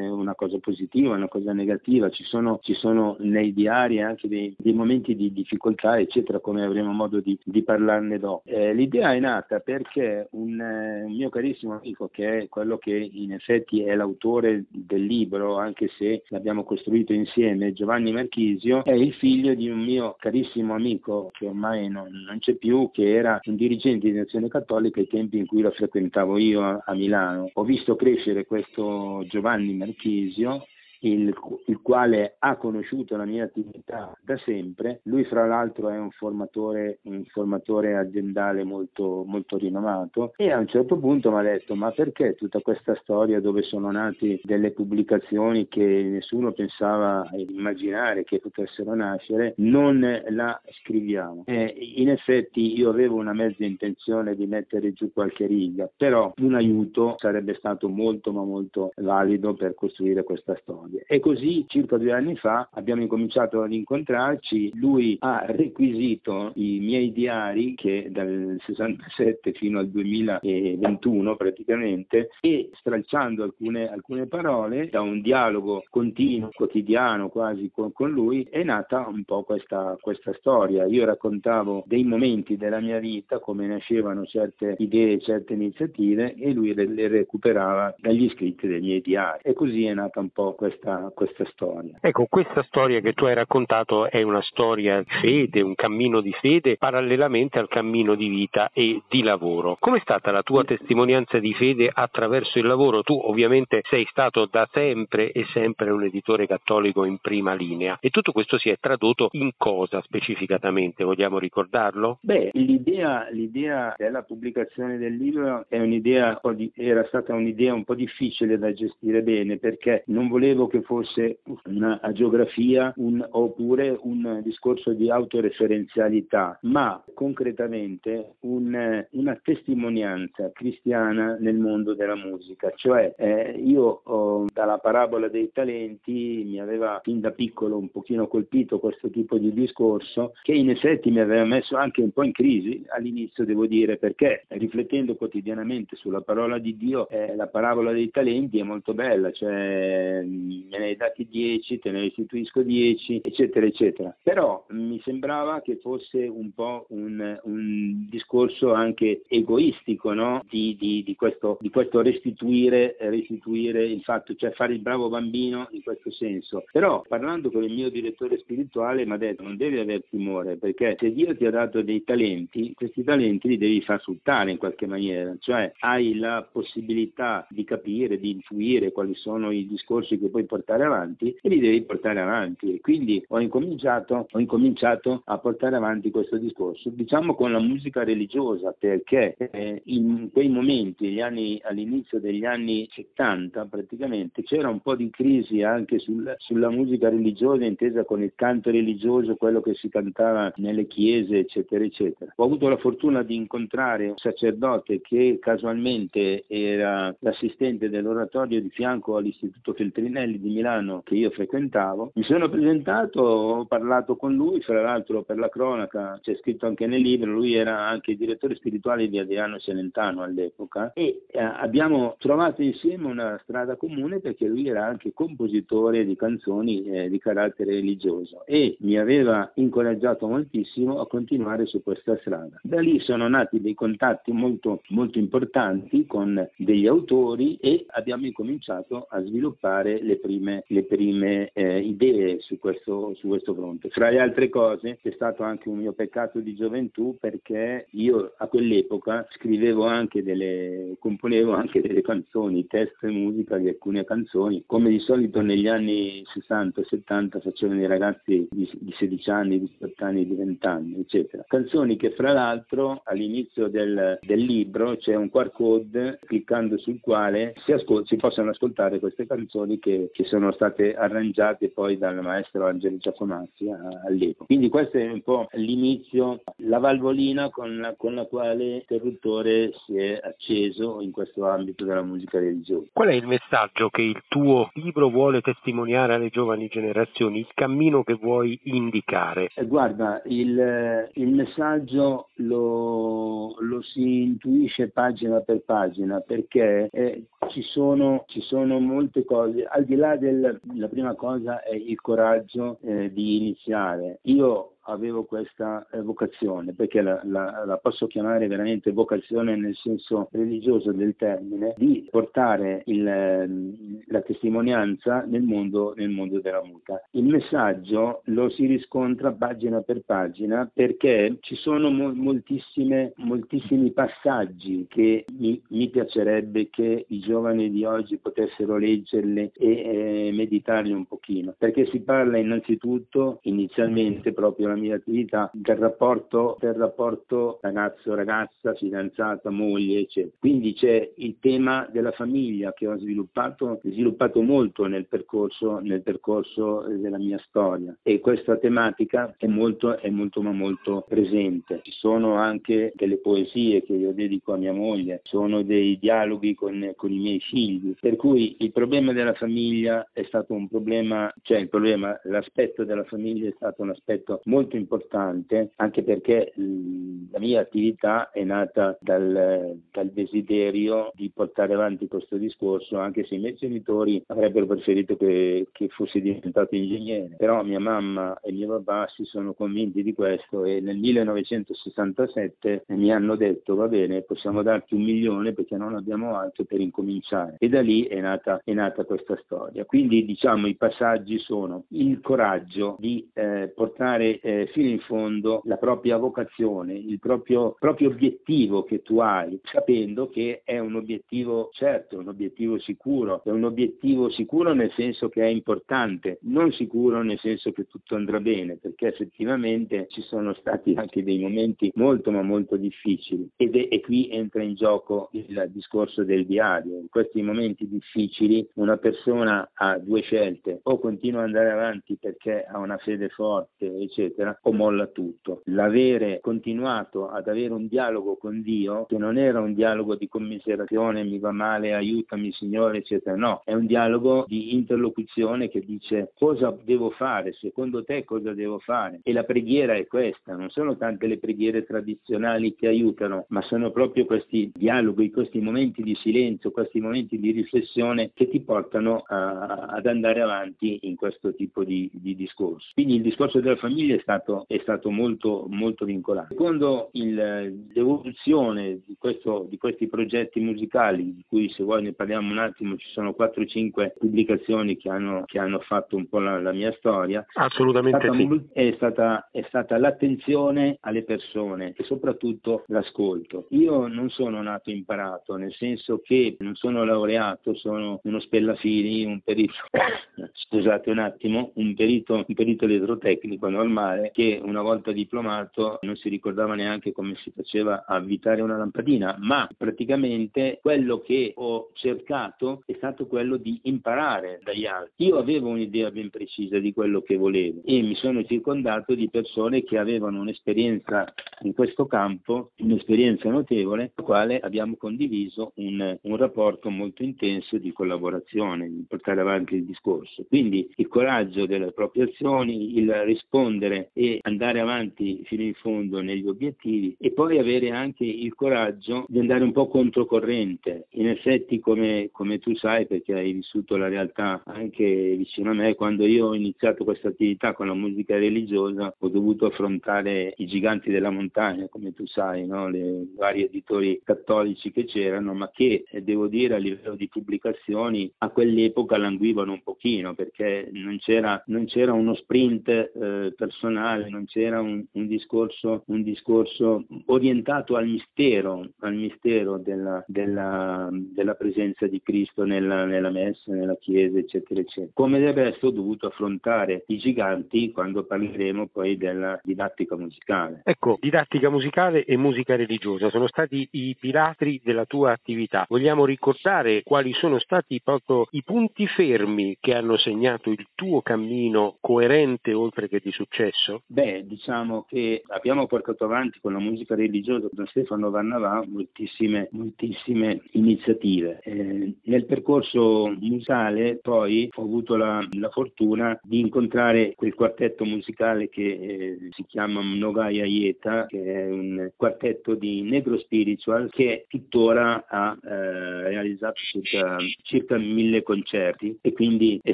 una 0.10 0.36
cosa 0.36 0.58
positiva, 0.60 1.16
una 1.16 1.28
cosa 1.28 1.54
negativa, 1.54 2.10
ci 2.10 2.24
sono, 2.28 2.60
ci 2.62 2.74
sono 2.74 3.16
nei 3.20 3.54
diari 3.54 4.02
anche 4.02 4.28
dei, 4.28 4.54
dei, 4.58 4.74
momenti 4.74 5.16
di 5.16 5.32
difficoltà 5.32 6.00
eccetera 6.00 6.40
come 6.40 6.64
avremo 6.64 6.92
modo 6.92 7.20
di, 7.20 7.38
di 7.44 7.64
parlarne 7.64 8.20
dopo. 8.20 8.44
l'idea 8.46 9.14
è 9.14 9.20
nata 9.20 9.60
perché 9.60 10.28
un, 10.32 10.60
un 10.60 11.16
mio 11.16 11.30
carissimo 11.30 11.76
amico 11.76 12.10
che 12.10 12.40
è 12.40 12.48
quello 12.50 12.78
che 12.78 12.92
in 12.92 13.34
effetti 13.34 13.82
è 13.82 13.96
l'autore 13.96 14.66
del 14.70 15.04
libro, 15.04 15.58
anche 15.58 15.90
se 15.98 16.24
l'abbiamo 16.28 16.64
costruito 16.64 17.14
insieme, 17.14 17.74
Giovanni 17.74 18.12
Marchisio, 18.12 18.84
è 18.84 18.94
il 18.94 19.14
figlio 19.14 19.54
di 19.54 19.70
un 19.70 19.80
mio 19.80 20.16
carissimo 20.20 20.74
amico 20.74 21.30
che 21.34 21.48
ormai 21.48 21.90
non, 21.90 22.10
non 22.28 22.40
c'è 22.40 22.56
più, 22.56 22.90
che 22.92 23.14
era 23.14 23.40
un 23.44 23.56
dirigente 23.56 24.12
di 24.12 24.18
Azione 24.18 24.48
Cattolica 24.48 25.00
ai 25.00 25.08
tempi 25.08 25.38
in 25.38 25.46
cui 25.46 25.62
lo 25.62 25.72
frequentavo 25.72 26.38
io 26.38 26.62
a, 26.62 26.84
a 26.86 26.94
Milano. 26.94 27.50
Ho 27.54 27.64
visto 27.64 27.96
crescere 27.96 28.46
questo 28.46 29.24
Giovanni 29.28 29.74
Marchisio 29.74 30.66
il, 31.02 31.34
il, 31.66 31.82
quale 31.82 32.36
ha 32.40 32.56
conosciuto 32.58 33.16
la 33.16 33.26
mia 33.26 33.44
attività 33.44 34.18
da 34.22 34.38
sempre. 34.38 35.02
Lui 35.04 35.24
fra 35.26 35.46
l'altro 35.46 35.90
è 35.90 35.98
un 35.98 36.12
formatore, 36.12 37.00
un 37.04 37.24
formatore 37.26 37.96
aziendale 37.96 38.64
molto, 38.64 39.24
molto 39.26 39.58
rinomato 39.58 40.34
e 40.38 40.52
a 40.52 40.58
un 40.58 40.68
certo 40.68 40.98
punto 40.98 41.32
mi 41.32 41.40
ha 41.40 41.44
detto 41.44 41.76
ma 41.76 41.92
perché 41.92 42.36
tutta 42.36 42.60
questa 42.60 42.96
storia 43.02 43.40
dove 43.40 43.62
sono 43.64 43.92
nate 43.92 44.40
delle 44.44 44.72
pubblicazioni 44.72 45.68
che 45.68 45.84
nessuno 45.84 46.52
pensava 46.52 47.30
e 47.32 47.46
immaginare 47.48 48.24
che 48.24 48.40
potessero 48.40 48.96
nascere 48.96 49.54
non 49.58 50.00
la 50.30 50.60
scriviamo. 50.82 51.44
E 51.46 51.74
in 51.96 52.10
effetti 52.10 52.78
io 52.78 52.90
avevo 52.90 53.16
una 53.16 53.34
mezza 53.34 53.64
intenzione 53.64 54.36
di 54.36 54.46
mettere 54.48 54.94
giù 54.94 55.12
qualche 55.12 55.46
riga, 55.46 55.90
però 55.96 56.34
un 56.38 56.56
aiuto 56.56 57.16
sarebbe 57.18 57.54
stato 57.56 57.90
molto 57.90 58.32
ma 58.32 58.44
molto 58.44 58.92
valido 58.98 59.54
per 59.54 59.74
costruire 59.74 60.24
questa 60.24 60.58
storia 60.62 60.87
storie. 60.88 61.04
E 61.08 61.20
così 61.20 61.66
circa 61.68 61.98
due 61.98 62.14
anni 62.14 62.36
fa 62.36 62.70
abbiamo 62.72 63.02
incominciato 63.02 63.62
ad 63.62 63.72
incontrarci, 63.72 64.72
lui 64.76 65.18
ha 65.20 65.44
requisito 65.46 66.52
i 66.56 66.80
miei 66.80 67.12
diari 67.12 67.76
che 67.76 68.08
dal 68.10 68.58
67 68.66 69.52
fino 69.54 69.80
al 69.80 69.90
2021 69.90 71.36
praticamente 71.36 72.30
e 72.42 72.70
stralciando 72.74 73.44
alcune, 73.44 73.90
alcune 73.90 74.28
parole 74.28 74.90
da 74.90 75.02
un 75.02 75.22
dialogo 75.22 75.84
continuo, 75.90 76.50
quotidiano 76.54 77.30
quasi 77.30 77.70
con, 77.74 77.92
con 77.92 78.12
lui 78.12 78.48
è 78.50 78.64
nata 78.64 79.08
un 79.08 79.24
po' 79.24 79.44
questa, 79.44 79.98
questa 80.00 80.34
storia. 80.34 80.86
Io 80.86 81.06
raccontavo 81.06 81.84
dei 81.86 82.04
momenti 82.04 82.58
della 82.58 82.80
mia 82.80 83.00
vita, 83.00 83.40
come 83.40 83.68
nascevano 83.68 84.26
certe 84.26 84.76
idee, 84.80 85.20
certe 85.20 85.54
iniziative 85.54 86.36
e 86.36 86.54
lui 86.54 86.74
le, 86.74 86.86
le 86.88 87.08
recuperava 87.08 87.94
dagli 87.98 88.30
scritti 88.30 88.68
dei 88.68 88.82
miei 88.82 89.02
diari. 89.02 89.42
E 89.44 89.54
così 89.54 89.86
è 89.86 89.94
nata 89.94 90.20
un 90.20 90.30
po' 90.30 90.54
questa 90.54 90.77
questa, 90.78 91.12
questa 91.14 91.46
storia. 91.46 91.98
Ecco, 92.00 92.28
questa 92.30 92.64
storia 92.64 93.00
che 93.00 93.14
tu 93.14 93.26
hai 93.26 93.34
raccontato 93.34 94.10
è 94.10 94.22
una 94.22 94.42
storia 94.42 95.00
di 95.00 95.10
fede, 95.22 95.62
un 95.62 95.76
cammino 95.76 96.22
di 96.22 96.32
fede 96.34 96.78
parallelamente 96.78 97.60
al 97.60 97.68
cammino 97.68 98.16
di 98.16 98.30
vita 98.30 98.70
e 98.74 99.02
di 99.10 99.24
lavoro. 99.24 99.78
Com'è 99.80 100.00
stata 100.00 100.32
la 100.32 100.44
tua 100.44 100.64
testimonianza 100.64 101.40
di 101.40 101.54
fede 101.54 101.90
attraverso 101.92 102.60
il 102.60 102.66
lavoro? 102.66 103.02
Tu 103.02 103.14
ovviamente 103.14 103.82
sei 103.90 104.06
stato 104.10 104.48
da 104.50 104.68
sempre 104.72 105.32
e 105.32 105.46
sempre 105.54 105.90
un 105.90 106.04
editore 106.04 106.48
cattolico 106.48 107.04
in 107.04 107.18
prima 107.20 107.54
linea 107.54 107.98
e 108.00 108.10
tutto 108.10 108.32
questo 108.32 108.58
si 108.58 108.70
è 108.70 108.78
tradotto 108.80 109.30
in 109.32 109.52
cosa 109.58 110.02
specificatamente? 110.02 111.04
Vogliamo 111.04 111.40
ricordarlo? 111.40 112.20
Beh, 112.22 112.52
l'idea, 112.54 113.28
l'idea 113.32 113.94
della 113.98 114.24
pubblicazione 114.24 114.98
del 114.98 115.16
libro 115.16 115.66
un'idea, 115.70 116.40
era 116.76 117.06
stata 117.08 117.34
un'idea 117.34 117.74
un 117.74 117.84
po' 117.84 117.96
difficile 117.96 118.58
da 118.58 118.74
gestire 118.74 119.22
bene 119.22 119.58
perché 119.58 120.04
non 120.08 120.28
volevo 120.28 120.67
che 120.68 120.82
fosse 120.82 121.40
una 121.66 122.00
geografia 122.14 122.94
un, 122.98 123.26
oppure 123.30 123.98
un 124.02 124.42
discorso 124.44 124.94
di 124.94 125.10
autoreferenzialità, 125.10 126.60
ma 126.64 127.04
concretamente 127.14 128.36
un, 128.42 129.06
una 129.12 129.40
testimonianza 129.42 130.52
cristiana 130.54 131.38
nel 131.40 131.58
mondo 131.58 131.94
della 131.94 132.16
musica. 132.16 132.72
Cioè 132.76 133.16
eh, 133.18 133.52
io 133.58 134.02
oh, 134.04 134.46
dalla 134.54 134.78
parabola 134.78 135.28
dei 135.28 135.52
talenti 135.52 136.44
mi 136.46 136.60
aveva 136.60 137.00
fin 137.04 137.20
da 137.20 137.32
piccolo 137.32 137.78
un 137.78 137.90
pochino 137.90 138.28
colpito 138.28 138.80
questo 138.80 139.10
tipo 139.10 139.38
di 139.38 139.54
discorso 139.54 140.34
che 140.42 140.54
in 140.54 140.70
effetti 140.70 141.12
mi 141.12 141.20
aveva 141.20 141.46
messo 141.46 141.76
anche 141.76 142.02
un 142.02 142.12
po' 142.12 142.24
in 142.24 142.32
crisi 142.32 142.84
all'inizio 142.90 143.46
devo 143.46 143.66
dire 143.66 143.98
perché 143.98 144.46
riflettendo 144.50 145.16
quotidianamente 145.16 145.96
sulla 145.96 146.22
parola 146.22 146.58
di 146.60 146.78
Dio 146.78 147.10
eh, 147.10 147.36
la 147.36 147.48
parabola 147.48 147.92
dei 147.92 148.10
talenti 148.10 148.60
è 148.60 148.64
molto 148.64 148.94
bella, 148.94 149.32
cioè 149.32 150.24
me 150.70 150.78
ne 150.78 150.86
hai 150.86 150.96
dati 150.96 151.28
10, 151.30 151.80
te 151.80 151.92
ne 151.92 152.02
restituisco 152.02 152.62
10, 152.62 153.22
eccetera, 153.24 153.66
eccetera. 153.66 154.16
Però 154.22 154.66
mi 154.70 155.00
sembrava 155.04 155.62
che 155.62 155.78
fosse 155.78 156.26
un 156.28 156.52
po' 156.54 156.86
un, 156.90 157.40
un 157.44 158.08
discorso 158.10 158.74
anche 158.74 159.24
egoistico 159.28 160.14
no? 160.14 160.44
di, 160.50 160.76
di, 160.80 161.04
di, 161.04 161.16
questo, 161.16 161.58
di, 161.60 161.70
questo, 161.70 162.02
restituire, 162.02 162.96
restituire 163.00 163.86
il 163.86 164.02
fatto, 164.02 164.36
cioè 164.36 164.52
fare 164.52 164.74
il 164.74 164.80
bravo 164.80 165.10
bambino 165.10 165.68
in 165.72 165.82
questo 165.82 166.12
senso. 166.12 166.64
Però 166.72 167.04
parlando 167.08 167.52
con 167.52 167.64
il 167.64 167.74
mio 167.74 167.90
direttore 167.90 168.38
spirituale 168.38 169.06
mi 169.06 169.14
ha 169.14 169.18
detto 169.18 169.44
non 169.44 169.58
devi 169.58 169.80
aver 169.80 170.04
timore 170.10 170.58
perché 170.58 170.96
se 171.00 171.12
Dio 171.14 171.36
ti 171.36 171.46
ha 171.46 171.52
dato 171.52 171.82
dei 171.82 172.04
talenti, 172.04 172.74
questi 172.74 173.04
talenti 173.04 173.48
li 173.48 173.58
devi 173.58 173.82
far 173.82 174.02
fruttare 174.02 174.52
in 174.52 174.58
qualche 174.58 174.88
maniera, 174.88 175.36
cioè 175.40 175.72
hai 175.80 176.16
la 176.16 176.48
possibilità 176.50 177.48
di 177.50 177.64
capire, 177.64 178.20
di 178.20 178.32
intuire 178.32 178.92
quali 178.92 179.16
sono 179.16 179.52
i 179.52 179.68
discorsi 179.68 180.18
che 180.18 180.30
poi 180.30 180.46
portare 180.48 180.84
avanti 180.84 181.38
e 181.40 181.50
li 181.50 181.60
devi 181.60 181.84
portare 181.84 182.20
avanti. 182.20 182.74
E 182.74 182.80
quindi 182.80 183.24
ho 183.28 183.40
incominciato, 183.40 184.28
ho 184.32 184.40
incominciato 184.40 185.22
a 185.26 185.38
portare 185.38 185.76
avanti 185.76 186.10
questo 186.10 186.38
discorso, 186.38 186.90
diciamo 186.90 187.36
con 187.36 187.52
la 187.52 187.60
musica 187.60 188.04
religiosa, 188.04 188.76
perché 188.78 189.36
eh, 189.38 189.82
in 189.86 190.30
quei 190.32 190.50
momenti, 190.50 191.22
anni, 191.22 191.62
all'inizio 191.64 192.20
degli 192.20 192.46
anni 192.46 192.88
70 192.92 193.66
praticamente, 193.66 194.42
c'era 194.42 194.70
un 194.70 194.80
po' 194.80 194.96
di 194.96 195.10
crisi 195.12 195.62
anche 195.62 196.00
sul, 196.00 196.34
sulla 196.38 196.70
musica 196.70 197.10
religiosa 197.10 197.66
intesa 197.66 198.04
con 198.06 198.24
il 198.24 198.32
canto 198.36 198.72
religioso, 198.72 199.36
quello 199.36 199.62
che 199.62 199.74
si 199.76 199.90
cantava 199.90 200.52
nelle 200.58 200.88
chiese, 200.88 201.40
eccetera, 201.40 201.84
eccetera. 201.84 202.34
Ho 202.38 202.46
avuto 202.46 202.70
la 202.70 202.78
fortuna 202.78 203.24
di 203.24 203.36
incontrare 203.36 204.08
un 204.10 204.18
sacerdote 204.18 205.02
che 205.02 205.38
casualmente 205.40 206.46
era 206.48 207.16
l'assistente 207.20 207.90
dell'oratorio 207.90 208.62
di 208.62 208.70
fianco 208.70 209.18
all'Istituto 209.18 209.74
Feltrinelli 209.74 210.37
di 210.40 210.50
Milano 210.50 211.02
che 211.04 211.16
io 211.16 211.30
frequentavo. 211.30 212.12
Mi 212.16 212.24
sono 212.24 212.50
presentato, 212.50 213.22
ho 213.22 213.66
parlato 213.66 214.16
con 214.16 214.36
lui, 214.36 214.62
fra 214.62 214.82
l'altro 214.82 215.24
per 215.24 215.38
la 215.38 215.50
cronaca 215.50 216.20
c'è 216.22 216.36
scritto 216.36 216.66
anche 216.66 216.88
nel 216.88 217.02
libro, 217.02 217.32
lui 217.32 217.54
era 217.54 217.88
anche 217.88 218.12
il 218.12 218.18
direttore 218.18 218.56
spirituale 218.56 219.08
di 219.08 219.20
Adriano 219.20 219.60
Celentano 219.60 220.24
all'epoca 220.24 220.92
e 220.94 221.24
eh, 221.28 221.40
abbiamo 221.40 222.16
trovato 222.20 222.62
insieme 222.62 223.08
una 223.08 223.40
strada 223.44 223.76
comune 223.76 224.20
perché 224.20 224.48
lui 224.48 224.68
era 224.68 224.86
anche 224.86 225.14
compositore 225.14 226.06
di 226.06 226.16
canzoni 226.16 226.86
eh, 226.86 227.10
di 227.10 227.20
carattere 227.20 227.72
religioso 227.72 228.46
e 228.46 228.78
mi 228.82 228.98
aveva 228.98 229.52
incoraggiato 229.56 230.28
moltissimo 230.28 231.00
a 231.00 231.08
continuare 231.08 231.66
su 231.66 231.82
questa 231.82 232.18
strada. 232.18 232.60
Da 232.62 232.80
lì 232.80 233.00
sono 233.00 233.28
nati 233.28 233.62
dei 233.62 233.74
contatti 233.74 234.32
molto, 234.32 234.82
molto 234.90 235.18
importanti 235.18 236.06
con 236.06 236.50
degli 236.56 236.88
autori 236.88 237.58
e 237.58 237.86
abbiamo 237.90 238.26
incominciato 238.26 239.08
a 239.10 239.22
sviluppare 239.22 240.02
le 240.02 240.18
prime, 240.28 240.64
le 240.68 240.84
prime 240.84 241.52
eh, 241.54 241.80
idee 241.80 242.40
su 242.40 242.60
questo, 242.60 243.14
su 243.16 243.28
questo 243.28 243.54
fronte. 243.54 243.90
Fra 243.90 244.10
le 244.10 244.20
altre 244.20 244.50
cose 244.50 245.00
è 245.02 245.12
stato 245.12 245.44
anche 245.44 245.70
un 245.70 245.78
mio 245.78 245.94
peccato 245.94 246.40
di 246.40 246.54
gioventù 246.54 247.16
perché 247.20 247.88
io 247.92 248.34
a 248.38 248.48
quell'epoca 248.48 249.26
scrivevo 249.32 249.86
anche 249.86 250.22
delle, 250.22 250.96
componevo 251.00 251.54
anche 251.54 251.80
delle 251.82 252.02
canzoni, 252.02 252.68
testo 252.68 253.08
e 253.08 253.12
musica 253.12 253.58
di 253.58 253.70
alcune 253.70 254.04
canzoni, 254.04 254.64
come 254.66 254.90
di 254.90 255.00
solito 255.00 255.42
negli 255.42 255.68
anni 255.68 256.24
60 256.26 256.84
70 256.84 257.40
facevano 257.40 257.82
i 257.82 257.88
ragazzi 257.88 258.48
di, 258.52 258.70
di 258.80 258.94
16 258.98 259.30
anni, 259.30 259.60
18 259.60 260.04
anni, 260.04 260.28
di 260.28 260.36
20 260.36 260.66
anni, 260.66 261.00
eccetera. 261.00 261.46
Canzoni 261.48 261.96
che 261.96 262.12
fra 262.12 262.34
l'altro 262.34 263.02
all'inizio 263.06 263.68
del, 263.70 264.20
del 264.22 264.40
libro 264.40 264.98
c'è 264.98 265.16
un 265.16 265.30
QR 265.30 265.52
code 265.52 266.20
cliccando 266.26 266.78
sul 266.78 267.00
quale 267.00 267.54
si, 267.64 267.72
ascol- 267.72 268.06
si 268.06 268.18
possono 268.18 268.50
ascoltare 268.50 269.00
queste 269.00 269.26
canzoni 269.26 269.80
che, 269.80 270.07
che, 270.12 270.24
sono 270.26 270.52
state 270.52 270.96
arrangiate 270.96 271.70
poi 271.70 271.98
dal 271.98 272.22
maestro 272.22 272.68
Angelo 272.68 272.98
Giacomazzi 272.98 273.70
all'epoca. 274.06 274.46
Quindi 274.46 274.70
questo 274.70 274.98
è 274.98 275.10
un 275.10 275.22
po' 275.22 275.48
l'inizio, 275.54 276.42
la 276.58 276.80
valvolina 276.80 277.50
con 277.50 277.78
la, 277.78 277.96
con 277.96 278.14
la 278.16 278.26
quale 278.26 278.56
l'interruttore 278.88 279.72
si 279.86 279.98
è 279.98 280.20
acceso 280.22 281.02
in 281.02 281.12
questo 281.12 281.48
ambito 281.48 281.86
della 281.86 282.04
musica 282.04 282.40
religiosa. 282.40 282.88
Qual 282.94 283.10
è 283.10 283.14
il 283.14 283.28
messaggio 283.28 283.90
che 283.90 284.02
il 284.02 284.22
tuo 284.28 284.70
libro 284.74 285.10
vuole 285.10 285.42
testimoniare 285.42 286.14
alle 286.14 286.30
giovani 286.30 286.68
generazioni, 286.68 287.40
il 287.40 287.50
cammino 287.54 288.04
che 288.04 288.14
vuoi 288.14 288.60
indicare? 288.64 289.50
Eh, 289.54 289.66
guarda, 289.66 290.22
il, 290.26 291.10
il 291.14 291.30
messaggio 291.30 292.30
lo, 292.36 293.56
lo, 293.60 293.82
si 293.82 294.24
intuisce 294.24 294.90
pagina 294.90 295.40
per 295.40 295.62
pagina 295.66 296.20
perché 296.20 296.90
eh, 296.92 297.24
ci, 297.50 297.62
sono, 297.62 298.26
ci, 298.28 298.42
sono, 298.42 298.80
molte 298.80 299.24
cose, 299.24 299.66
al 299.66 299.86
di 299.86 299.96
là 299.98 300.16
della 300.16 300.88
prima 300.88 301.14
cosa 301.16 301.62
è 301.62 301.74
il 301.74 302.00
coraggio 302.00 302.80
eh, 302.84 303.12
di 303.12 303.38
iniziare. 303.38 304.20
Io 304.24 304.77
avevo 304.88 305.26
questa 305.26 305.86
vocazione, 306.04 306.74
perché 306.74 307.02
la, 307.02 307.20
la, 307.24 307.64
la, 307.66 307.78
posso 307.78 308.08
chiamare 308.08 308.48
veramente 308.48 308.92
vocazione 308.92 309.56
nel 309.56 309.76
senso 309.76 310.28
religioso 310.32 310.92
del 310.92 311.16
termine, 311.16 311.74
di 311.78 312.08
portare 312.10 312.84
il, 312.86 314.04
la 314.08 314.22
testimonianza 314.22 315.24
nel 315.28 315.44
mondo, 315.44 315.94
nel 315.96 316.10
mondo, 316.10 316.40
della 316.40 316.64
musica. 316.64 317.02
Il 317.12 317.26
messaggio 317.26 318.22
lo 318.26 318.50
si 318.50 318.66
riscontra 318.66 319.32
pagina 319.32 319.82
per 319.82 320.02
pagina 320.06 320.70
perché 320.72 321.38
ci 321.42 321.56
sono 321.56 321.90
mo- 321.90 322.14
moltissimi 322.14 323.92
passaggi 323.92 324.86
che 324.88 325.26
mi, 325.38 325.62
mi, 325.70 325.90
piacerebbe 325.90 326.70
che 326.70 327.06
i 327.08 327.20
giovani 327.20 327.70
di 327.70 327.84
oggi 327.86 328.18
potessero 328.18 328.78
leggerli 328.78 329.52
e 329.54 330.28
eh, 330.28 330.32
meditarli 330.34 330.92
un 330.92 331.06
pochino, 331.06 331.56
perché 331.58 331.86
si 331.88 332.00
parla 332.02 332.38
innanzitutto, 332.38 333.40
inizialmente 333.44 334.34
proprio 334.34 334.70
mia 334.78 334.96
attività 334.96 335.50
del 335.54 335.78
rapporto, 335.78 336.58
del 336.60 336.74
rapporto 336.74 337.60
ragazzo-ragazza, 337.62 338.74
fidanzata, 338.74 339.50
moglie, 339.50 340.00
eccetera. 340.00 340.36
Quindi 340.40 340.74
c'è 340.74 341.12
il 341.16 341.38
tema 341.40 341.88
della 341.92 342.12
famiglia 342.12 342.74
che 342.74 342.88
ho 342.88 342.98
sviluppato, 342.98 343.80
sviluppato 343.84 344.42
molto 344.42 344.86
nel 344.86 345.08
percorso, 345.08 345.80
nel 345.80 346.02
percorso 346.02 346.86
della 346.88 347.18
mia 347.18 347.40
storia 347.48 347.96
e 348.04 348.20
questa 348.20 348.58
tematica 348.58 349.34
è 349.38 349.48
molto, 349.48 349.98
è 349.98 350.10
molto 350.10 350.42
ma 350.42 350.52
molto 350.52 351.06
presente. 351.08 351.82
Ci 351.84 351.92
sono 351.92 352.36
anche 352.36 352.92
delle 352.96 353.18
poesie 353.18 353.84
che 353.84 353.94
io 353.94 354.14
dedico 354.14 354.54
a 354.54 354.58
mia 354.58 354.74
moglie, 354.74 355.22
sono 355.24 355.64
dei 355.64 355.98
dialoghi 356.00 356.54
con, 356.54 356.94
con 356.96 357.12
i 357.12 357.20
miei 357.20 357.40
figli, 357.40 357.96
per 358.00 358.16
cui 358.16 358.58
il 358.60 358.72
problema 358.72 359.14
della 359.14 359.34
famiglia 359.34 360.10
è 360.12 360.24
stato 360.24 360.54
un 360.54 360.68
problema, 360.68 361.34
cioè 361.42 361.60
il 361.60 361.70
problema, 361.70 362.20
l'aspetto 362.24 362.84
della 362.84 363.04
famiglia 363.06 363.50
è 363.50 363.54
stato 363.56 363.82
un 363.82 363.90
aspetto 363.90 364.42
molto 364.46 364.67
molto 364.68 364.76
importante 364.76 365.72
anche 365.78 366.04
perché 366.04 366.52
la 366.56 367.40
mia 367.40 367.62
attività 367.62 368.30
è 368.32 368.44
nata 368.44 368.98
dal, 369.00 369.80
dal, 369.92 370.10
desiderio 370.10 371.12
di 371.16 371.32
portare 371.34 371.74
avanti 371.74 372.08
questo 372.08 372.38
discorso 372.38 372.98
anche 372.98 373.26
se 373.26 373.36
i 373.36 373.40
miei 373.40 373.56
genitori 373.56 374.22
avrebbero 374.28 374.66
preferito 374.66 375.16
che, 375.16 375.68
che 375.72 375.88
fossi 375.88 376.22
diventato 376.22 376.76
ingegnere. 376.76 377.36
Però 377.38 377.64
mia 377.64 377.80
mamma 377.80 378.40
e 378.42 378.52
mio 378.52 378.68
papà 378.68 379.08
si 379.10 379.24
sono 379.24 379.54
convinti 379.54 380.04
di 380.04 380.14
questo 380.14 380.66
e 380.66 380.82
nel 380.82 380.98
1967 380.98 382.84
mi 382.88 383.12
hanno 383.12 383.36
detto 383.36 383.76
va 383.76 383.88
bene 383.88 384.22
possiamo 384.22 384.62
darti 384.62 384.96
un 384.96 385.04
milione 385.04 385.54
perché 385.54 385.78
non 385.78 385.96
abbiamo 385.96 386.36
altro 386.36 386.66
per 386.66 386.82
incominciare. 386.82 387.56
E 387.60 387.70
da 387.70 387.82
lì 387.82 388.04
è 388.04 388.20
nata, 388.20 388.62
è 388.64 388.74
nata 388.74 389.06
questa 389.06 389.40
storia. 389.44 389.86
Quindi 389.86 390.26
diciamo 390.26 390.68
i 390.68 390.76
passaggi 390.76 391.38
sono 391.38 391.86
il 391.90 392.20
coraggio 392.20 392.96
di 393.00 393.30
eh, 393.34 393.72
portare 393.74 394.40
eh, 394.40 394.57
fino 394.66 394.90
in 394.90 395.00
fondo 395.00 395.62
la 395.66 395.78
propria 395.78 396.18
vocazione, 396.18 396.94
il 396.94 397.20
proprio, 397.20 397.76
proprio, 397.80 398.10
obiettivo 398.10 398.84
che 398.84 399.02
tu 399.02 399.20
hai, 399.20 399.60
sapendo 399.64 400.30
che 400.30 400.62
è 400.64 400.80
un 400.80 400.96
obiettivo 400.96 401.70
certo, 401.72 402.18
un 402.18 402.28
obiettivo 402.28 402.80
sicuro, 402.80 403.44
è 403.44 403.50
un 403.50 403.64
obiettivo 403.64 404.30
sicuro 404.30 404.74
nel 404.74 404.92
senso 404.92 405.30
che 405.30 405.44
è 405.44 405.48
importante, 405.48 406.40
non 406.44 406.72
sicuro 406.72 407.22
nel 407.22 407.40
senso 407.40 407.72
che 407.72 407.86
tutto 407.86 408.16
andrà 408.16 408.40
bene, 408.40 408.78
perché 408.78 409.08
effettivamente 409.08 410.08
ci 410.10 410.22
sono 410.22 410.54
stati 410.56 410.94
anche 410.96 411.24
dei 411.24 411.40
momenti 411.40 411.92
molto 411.96 412.32
ma 412.32 412.42
molto 412.42 412.76
difficili 412.78 413.50
ed 413.56 413.76
è, 413.76 413.88
e 413.90 414.02
qui 414.02 414.30
entra 414.30 414.64
in 414.64 414.76
gioco 414.76 415.30
il 415.34 415.70
discorso 415.72 416.24
del 416.24 416.46
diario. 416.46 416.98
In 416.98 417.10
questi 417.10 417.42
momenti 417.42 417.88
difficili 417.88 418.68
una 418.76 418.98
persona 418.98 419.70
ha 419.74 419.98
due 419.98 420.22
scelte, 420.22 420.80
o 420.84 421.00
continua 421.00 421.42
ad 421.42 421.48
andare 421.48 421.72
avanti 421.72 422.18
perché 422.18 422.64
ha 422.64 422.78
una 422.78 422.98
fede 422.98 423.30
forte, 423.30 423.86
eccetera, 423.98 424.37
eccetera, 424.38 424.60
o 424.62 424.72
molla 424.72 425.08
tutto. 425.08 425.62
L'avere 425.66 426.40
continuato 426.42 427.28
ad 427.28 427.48
avere 427.48 427.74
un 427.74 427.88
dialogo 427.88 428.38
con 428.38 428.62
Dio, 428.62 429.06
che 429.06 429.18
non 429.18 429.38
era 429.38 429.60
un 429.60 429.74
dialogo 429.74 430.16
di 430.16 430.28
commiserazione, 430.28 431.24
mi 431.24 431.40
va 431.40 431.52
male, 431.52 431.94
aiutami 431.94 432.52
Signore, 432.52 433.00
eccetera, 433.00 433.36
no, 433.36 433.62
è 433.66 433.74
un 433.74 433.86
dialogo 433.86 434.46
di 434.48 434.76
interlocuzione 434.76 435.70
che 435.70 435.80
dice 435.80 436.32
cosa 436.38 436.76
devo 436.84 437.10
fare, 437.10 437.54
secondo 437.54 438.04
te 438.04 438.24
cosa 438.24 438.54
devo 438.54 438.80
fare. 438.80 439.20
E 439.24 439.34
la 439.34 439.44
preghiera 439.44 439.96
è 439.96 440.06
questa, 440.06 440.56
non 440.56 440.70
sono 440.70 440.96
tante 440.98 441.28
le 441.28 441.40
preghiere 441.40 441.84
tradizionali 441.84 442.76
che 442.76 442.88
aiutano, 442.88 443.46
ma 443.50 443.62
sono 443.64 443.92
proprio 443.92 444.26
questi 444.26 444.72
dialoghi, 444.74 445.32
questi 445.32 445.60
momenti 445.60 446.04
di 446.04 446.16
silenzio, 446.16 446.72
questi 446.72 447.00
momenti 447.00 447.40
di 447.40 447.52
riflessione 447.52 448.32
che 448.34 448.50
ti 448.50 448.62
portano 448.62 449.24
a, 449.28 449.88
ad 449.88 450.06
andare 450.06 450.42
avanti 450.42 451.00
in 451.04 451.16
questo 451.16 451.54
tipo 451.56 451.84
di, 451.84 452.10
di 452.14 452.36
discorso. 452.36 452.90
Quindi 452.94 453.16
il 453.16 453.22
discorso 453.22 453.60
della 453.60 453.76
famiglia 453.76 454.16
è 454.16 454.22
stato, 454.28 454.66
è 454.68 454.78
stato 454.82 455.10
molto, 455.10 455.68
molto 455.70 456.04
vincolante. 456.04 456.54
Secondo 456.54 457.10
il, 457.14 457.88
l'evoluzione 457.94 459.00
di, 459.06 459.16
questo, 459.18 459.66
di, 459.70 459.78
questi 459.78 460.10
progetti 460.10 460.60
musicali, 460.60 461.34
di 461.34 461.46
cui 461.48 461.70
se 461.70 461.84
vuoi 461.84 462.04
ne 462.04 462.12
parliamo 462.12 462.52
un 462.52 462.58
attimo, 462.58 462.98
ci 462.98 463.08
sono 463.12 463.34
4-5 463.38 464.18
pubblicazioni 464.18 464.98
che 464.98 465.10
hanno, 465.10 465.44
che 465.46 465.60
hanno, 465.60 465.80
fatto 465.80 466.18
un 466.18 466.28
po' 466.28 466.40
la, 466.40 466.60
la 466.60 466.74
mia 466.74 466.92
storia. 466.98 467.46
Assolutamente 467.54 468.28
è 468.28 468.34
stata, 468.34 468.38
sì. 468.38 468.62
È 468.74 468.94
stata, 468.96 469.50
è 469.50 469.64
stata 469.68 469.98
l'attenzione 469.98 470.98
alle 471.02 471.24
persone 471.24 471.94
e 471.96 472.04
soprattutto 472.04 472.84
l'ascolto. 472.88 473.68
Io 473.70 474.08
non 474.08 474.30
sono 474.30 474.62
nato 474.62 474.90
imparato, 474.90 475.56
nel 475.56 475.72
senso 475.74 476.20
che 476.20 476.58
non 476.60 476.76
sono 476.76 477.06
laureato, 477.06 477.76
sono 477.76 478.20
uno 478.24 478.40
spellafili, 478.40 479.24
un 479.24 479.40
perito, 479.40 479.74
scusate 480.52 481.12
un 481.12 481.20
attimo, 481.20 481.72
un 481.76 481.94
perito, 481.96 482.44
un 482.46 482.54
perito 482.54 482.84
elettrotecnico 482.84 483.70
normale 483.70 484.17
che 484.34 484.60
una 484.64 484.82
volta 484.82 485.12
diplomato 485.12 486.00
non 486.02 486.16
si 486.16 486.30
ricordava 486.30 486.76
neanche 486.76 487.12
come 487.12 487.36
si 487.38 487.52
faceva 487.56 488.06
a 488.06 488.16
avvitare 488.16 488.62
una 488.62 488.78
lampadina, 488.78 489.36
ma 489.40 489.68
praticamente 489.76 490.80
quello 490.82 491.20
che 491.20 491.54
ho 491.56 491.90
cercato 491.94 492.84
è 492.86 492.94
stato 492.98 493.28
quello 493.28 493.58
di 493.58 493.80
imparare 493.84 494.60
dagli 494.64 494.86
altri. 494.86 495.28
Io 495.28 495.38
avevo 495.38 495.70
un'idea 495.70 496.12
ben 496.12 496.30
precisa 496.30 496.80
di 496.80 496.94
quello 496.94 497.22
che 497.22 497.38
volevo 497.38 497.82
e 497.86 498.02
mi 498.02 498.16
sono 498.16 498.44
circondato 498.44 499.16
di 499.16 499.30
persone 499.30 499.84
che 499.84 499.98
avevano 499.98 500.42
un'esperienza 500.42 501.34
in 501.62 501.74
questo 501.74 502.06
campo, 502.06 502.72
un'esperienza 502.78 503.50
notevole, 503.50 504.12
con 504.14 504.24
la 504.24 504.24
quale 504.24 504.60
abbiamo 504.60 504.96
condiviso 504.98 505.72
un, 505.76 506.18
un 506.22 506.38
rapporto 506.38 506.90
molto 506.90 507.24
intenso 507.24 507.78
di 507.78 507.92
collaborazione, 507.92 508.88
di 508.90 509.06
portare 509.08 509.42
avanti 509.42 509.76
il 509.76 509.86
discorso. 509.86 510.46
Quindi 510.48 510.90
il 510.96 511.08
coraggio 511.08 511.66
delle 511.66 511.92
proprie 511.92 512.24
azioni, 512.24 512.98
il 512.98 513.12
rispondere 513.24 514.07
e 514.14 514.40
andare 514.44 514.80
avanti 514.80 515.42
fino 515.46 515.64
in 515.64 515.74
fondo 515.76 516.22
negli 516.22 516.48
obiettivi 516.48 517.16
e 517.20 517.32
poi 517.32 517.58
avere 517.58 517.92
anche 517.92 518.26
il 518.26 518.54
coraggio 518.54 519.26
di 519.28 519.40
andare 519.40 519.64
un 519.64 519.72
po' 519.72 519.88
controcorrente. 519.88 521.08
In 521.12 521.28
effetti, 521.28 521.80
come, 521.80 522.30
come 522.32 522.60
tu 522.60 522.76
sai, 522.76 523.08
perché 523.08 523.34
hai 523.34 523.54
vissuto 523.54 523.98
la 523.98 524.08
realtà 524.08 524.64
anche 524.66 525.36
vicino 525.36 525.72
a 525.72 525.74
me, 525.74 525.96
quando 525.96 526.26
io 526.26 526.48
ho 526.48 526.56
iniziato 526.56 527.04
questa 527.04 527.30
attività 527.30 527.74
con 527.74 527.88
la 527.88 527.94
musica 527.94 528.38
religiosa 528.38 529.14
ho 529.18 529.28
dovuto 529.30 529.66
affrontare 529.66 530.54
i 530.58 530.66
giganti 530.66 531.12
della 531.12 531.30
montagna, 531.30 531.88
come 531.88 532.14
tu 532.14 532.26
sai, 532.26 532.66
no? 532.66 532.90
le 532.90 533.28
vari 533.36 533.64
editori 533.64 534.22
cattolici 534.24 534.92
che 534.92 535.06
c'erano, 535.06 535.54
ma 535.54 535.70
che 535.70 536.06
eh, 536.10 536.22
devo 536.22 536.48
dire 536.48 536.76
a 536.76 536.78
livello 536.78 537.16
di 537.16 537.28
pubblicazioni 537.28 538.32
a 538.40 538.50
quell'epoca 538.50 539.18
languivano 539.18 539.74
un 539.74 539.82
pochino 539.84 540.34
perché 540.34 540.90
non 540.94 541.18
c'era, 541.20 541.62
non 541.68 541.86
c'era 541.86 542.14
uno 542.14 542.36
sprint 542.36 542.88
eh, 542.90 543.54
personale, 543.56 543.97
non 544.30 544.46
c'era 544.46 544.80
un, 544.82 545.04
un, 545.12 545.28
discorso, 545.28 546.04
un, 546.08 546.24
discorso, 546.24 547.06
orientato 547.28 547.96
al 547.96 548.08
mistero, 548.08 548.90
al 549.00 549.16
mistero 549.16 549.78
della, 549.78 550.24
della, 550.28 551.10
della 551.12 551.54
presenza 551.56 552.08
di 552.08 552.22
Cristo 552.22 552.64
nella, 552.64 553.06
nella 553.06 553.30
messa, 553.30 553.72
nella 553.74 553.96
chiesa, 553.98 554.38
eccetera, 554.38 554.80
eccetera. 554.80 555.12
Come 555.14 555.40
del 555.40 555.54
resto 555.54 555.88
ho 555.88 555.92
dovuto 555.92 556.28
affrontare 556.28 557.04
i 557.08 557.18
giganti 557.18 557.92
quando 557.92 558.26
parleremo 558.26 558.88
poi 558.88 559.18
della 559.18 559.60
didattica 559.64 560.16
musicale. 560.16 560.82
Ecco, 560.84 561.18
didattica 561.20 561.70
musicale 561.70 562.26
e 562.26 562.38
musica 562.38 562.76
religiosa 562.76 563.30
sono 563.30 563.48
stati 563.48 563.88
i 563.92 564.16
pilastri 564.20 564.82
della 564.84 565.06
tua 565.06 565.32
attività. 565.32 565.86
Vogliamo 565.88 566.26
ricordare 566.26 567.04
quali 567.04 567.34
sono 567.34 567.60
stati 567.60 568.02
proprio 568.04 568.48
i 568.52 568.64
punti 568.64 569.08
fermi 569.08 569.78
che 569.80 569.94
hanno 569.94 570.18
segnato 570.18 570.70
il 570.70 570.88
tuo 570.96 571.22
cammino 571.22 571.98
coerente 572.00 572.74
oltre 572.74 573.08
che 573.08 573.20
di 573.24 573.32
successo? 573.32 573.87
Beh, 574.06 574.46
diciamo 574.46 575.06
che 575.08 575.42
abbiamo 575.48 575.86
portato 575.88 576.26
avanti 576.26 576.60
con 576.60 576.74
la 576.74 576.80
musica 576.80 577.16
religiosa 577.16 577.68
da 577.72 577.86
Stefano 577.88 578.30
Vannavà 578.30 578.84
moltissime, 578.88 579.70
moltissime 579.72 580.62
iniziative. 580.72 581.60
Eh, 581.64 582.16
nel 582.24 582.46
percorso 582.46 583.28
musicale 583.40 584.20
poi 584.22 584.70
ho 584.74 584.82
avuto 584.82 585.16
la, 585.16 585.46
la, 585.52 585.70
fortuna 585.70 586.38
di 586.44 586.60
incontrare 586.60 587.34
quel 587.36 587.54
quartetto 587.54 588.06
musicale 588.06 588.70
che 588.70 588.82
eh, 588.84 589.38
si 589.52 589.64
chiama 589.66 590.02
Mnogaya 590.02 590.66
Ieta, 590.66 591.26
che 591.28 591.44
è 591.44 591.70
un 591.70 592.12
quartetto 592.16 592.76
di 592.76 593.02
negro 593.04 593.38
spiritual 593.38 594.10
che 594.10 594.46
tuttora 594.48 595.26
ha 595.28 595.58
eh, 595.62 596.30
realizzato 596.30 596.82
circa, 596.82 597.38
circa 597.62 597.98
mille 597.98 598.44
concerti 598.44 599.18
e 599.22 599.34
quindi 599.34 599.80
è 599.82 599.94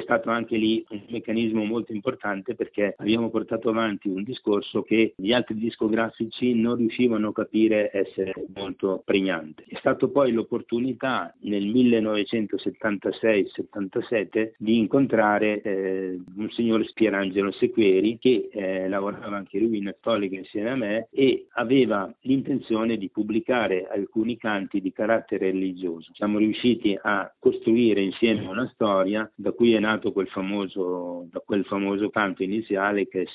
stato 0.00 0.30
anche 0.30 0.56
lì 0.56 0.84
un 0.90 1.02
meccanismo 1.08 1.64
molto 1.64 1.92
importante 1.92 2.54
perché 2.54 2.94
abbiamo 2.96 3.30
portato 3.30 3.68
avanti 3.68 3.83
un 3.86 4.22
discorso 4.22 4.82
che 4.82 5.14
gli 5.16 5.32
altri 5.32 5.56
discografici 5.56 6.54
non 6.54 6.76
riuscivano 6.76 7.28
a 7.28 7.32
capire 7.32 7.90
essere 7.92 8.34
molto 8.54 9.02
pregnante. 9.04 9.64
È 9.66 9.76
stato 9.78 10.10
poi 10.10 10.32
l'opportunità 10.32 11.34
nel 11.40 11.66
1976-77 11.66 14.52
di 14.58 14.78
incontrare 14.78 15.60
eh, 15.62 16.20
un 16.36 16.50
signor 16.50 16.86
Spierangelo 16.86 17.50
Sequeri 17.52 18.18
che 18.18 18.50
eh, 18.52 18.88
lavorava 18.88 19.36
anche 19.36 19.58
lui 19.58 19.78
in 19.78 19.84
Cattolica 19.84 20.36
insieme 20.36 20.70
a 20.70 20.76
me 20.76 21.08
e 21.10 21.46
aveva 21.52 22.12
l'intenzione 22.22 22.96
di 22.96 23.10
pubblicare 23.10 23.86
alcuni 23.86 24.36
canti 24.36 24.80
di 24.80 24.92
carattere 24.92 25.50
religioso. 25.50 26.10
Siamo 26.14 26.38
riusciti 26.38 26.98
a 27.00 27.32
costruire 27.38 28.00
insieme 28.00 28.46
una 28.46 28.68
storia 28.72 29.30
da 29.34 29.52
cui 29.52 29.72
è 29.72 29.78
nato 29.78 30.12
quel 30.12 30.28
famoso, 30.28 31.28
quel 31.44 31.64
famoso 31.64 32.10
canto 32.10 32.42
iniziale 32.42 33.08
che 33.08 33.22
è 33.22 33.26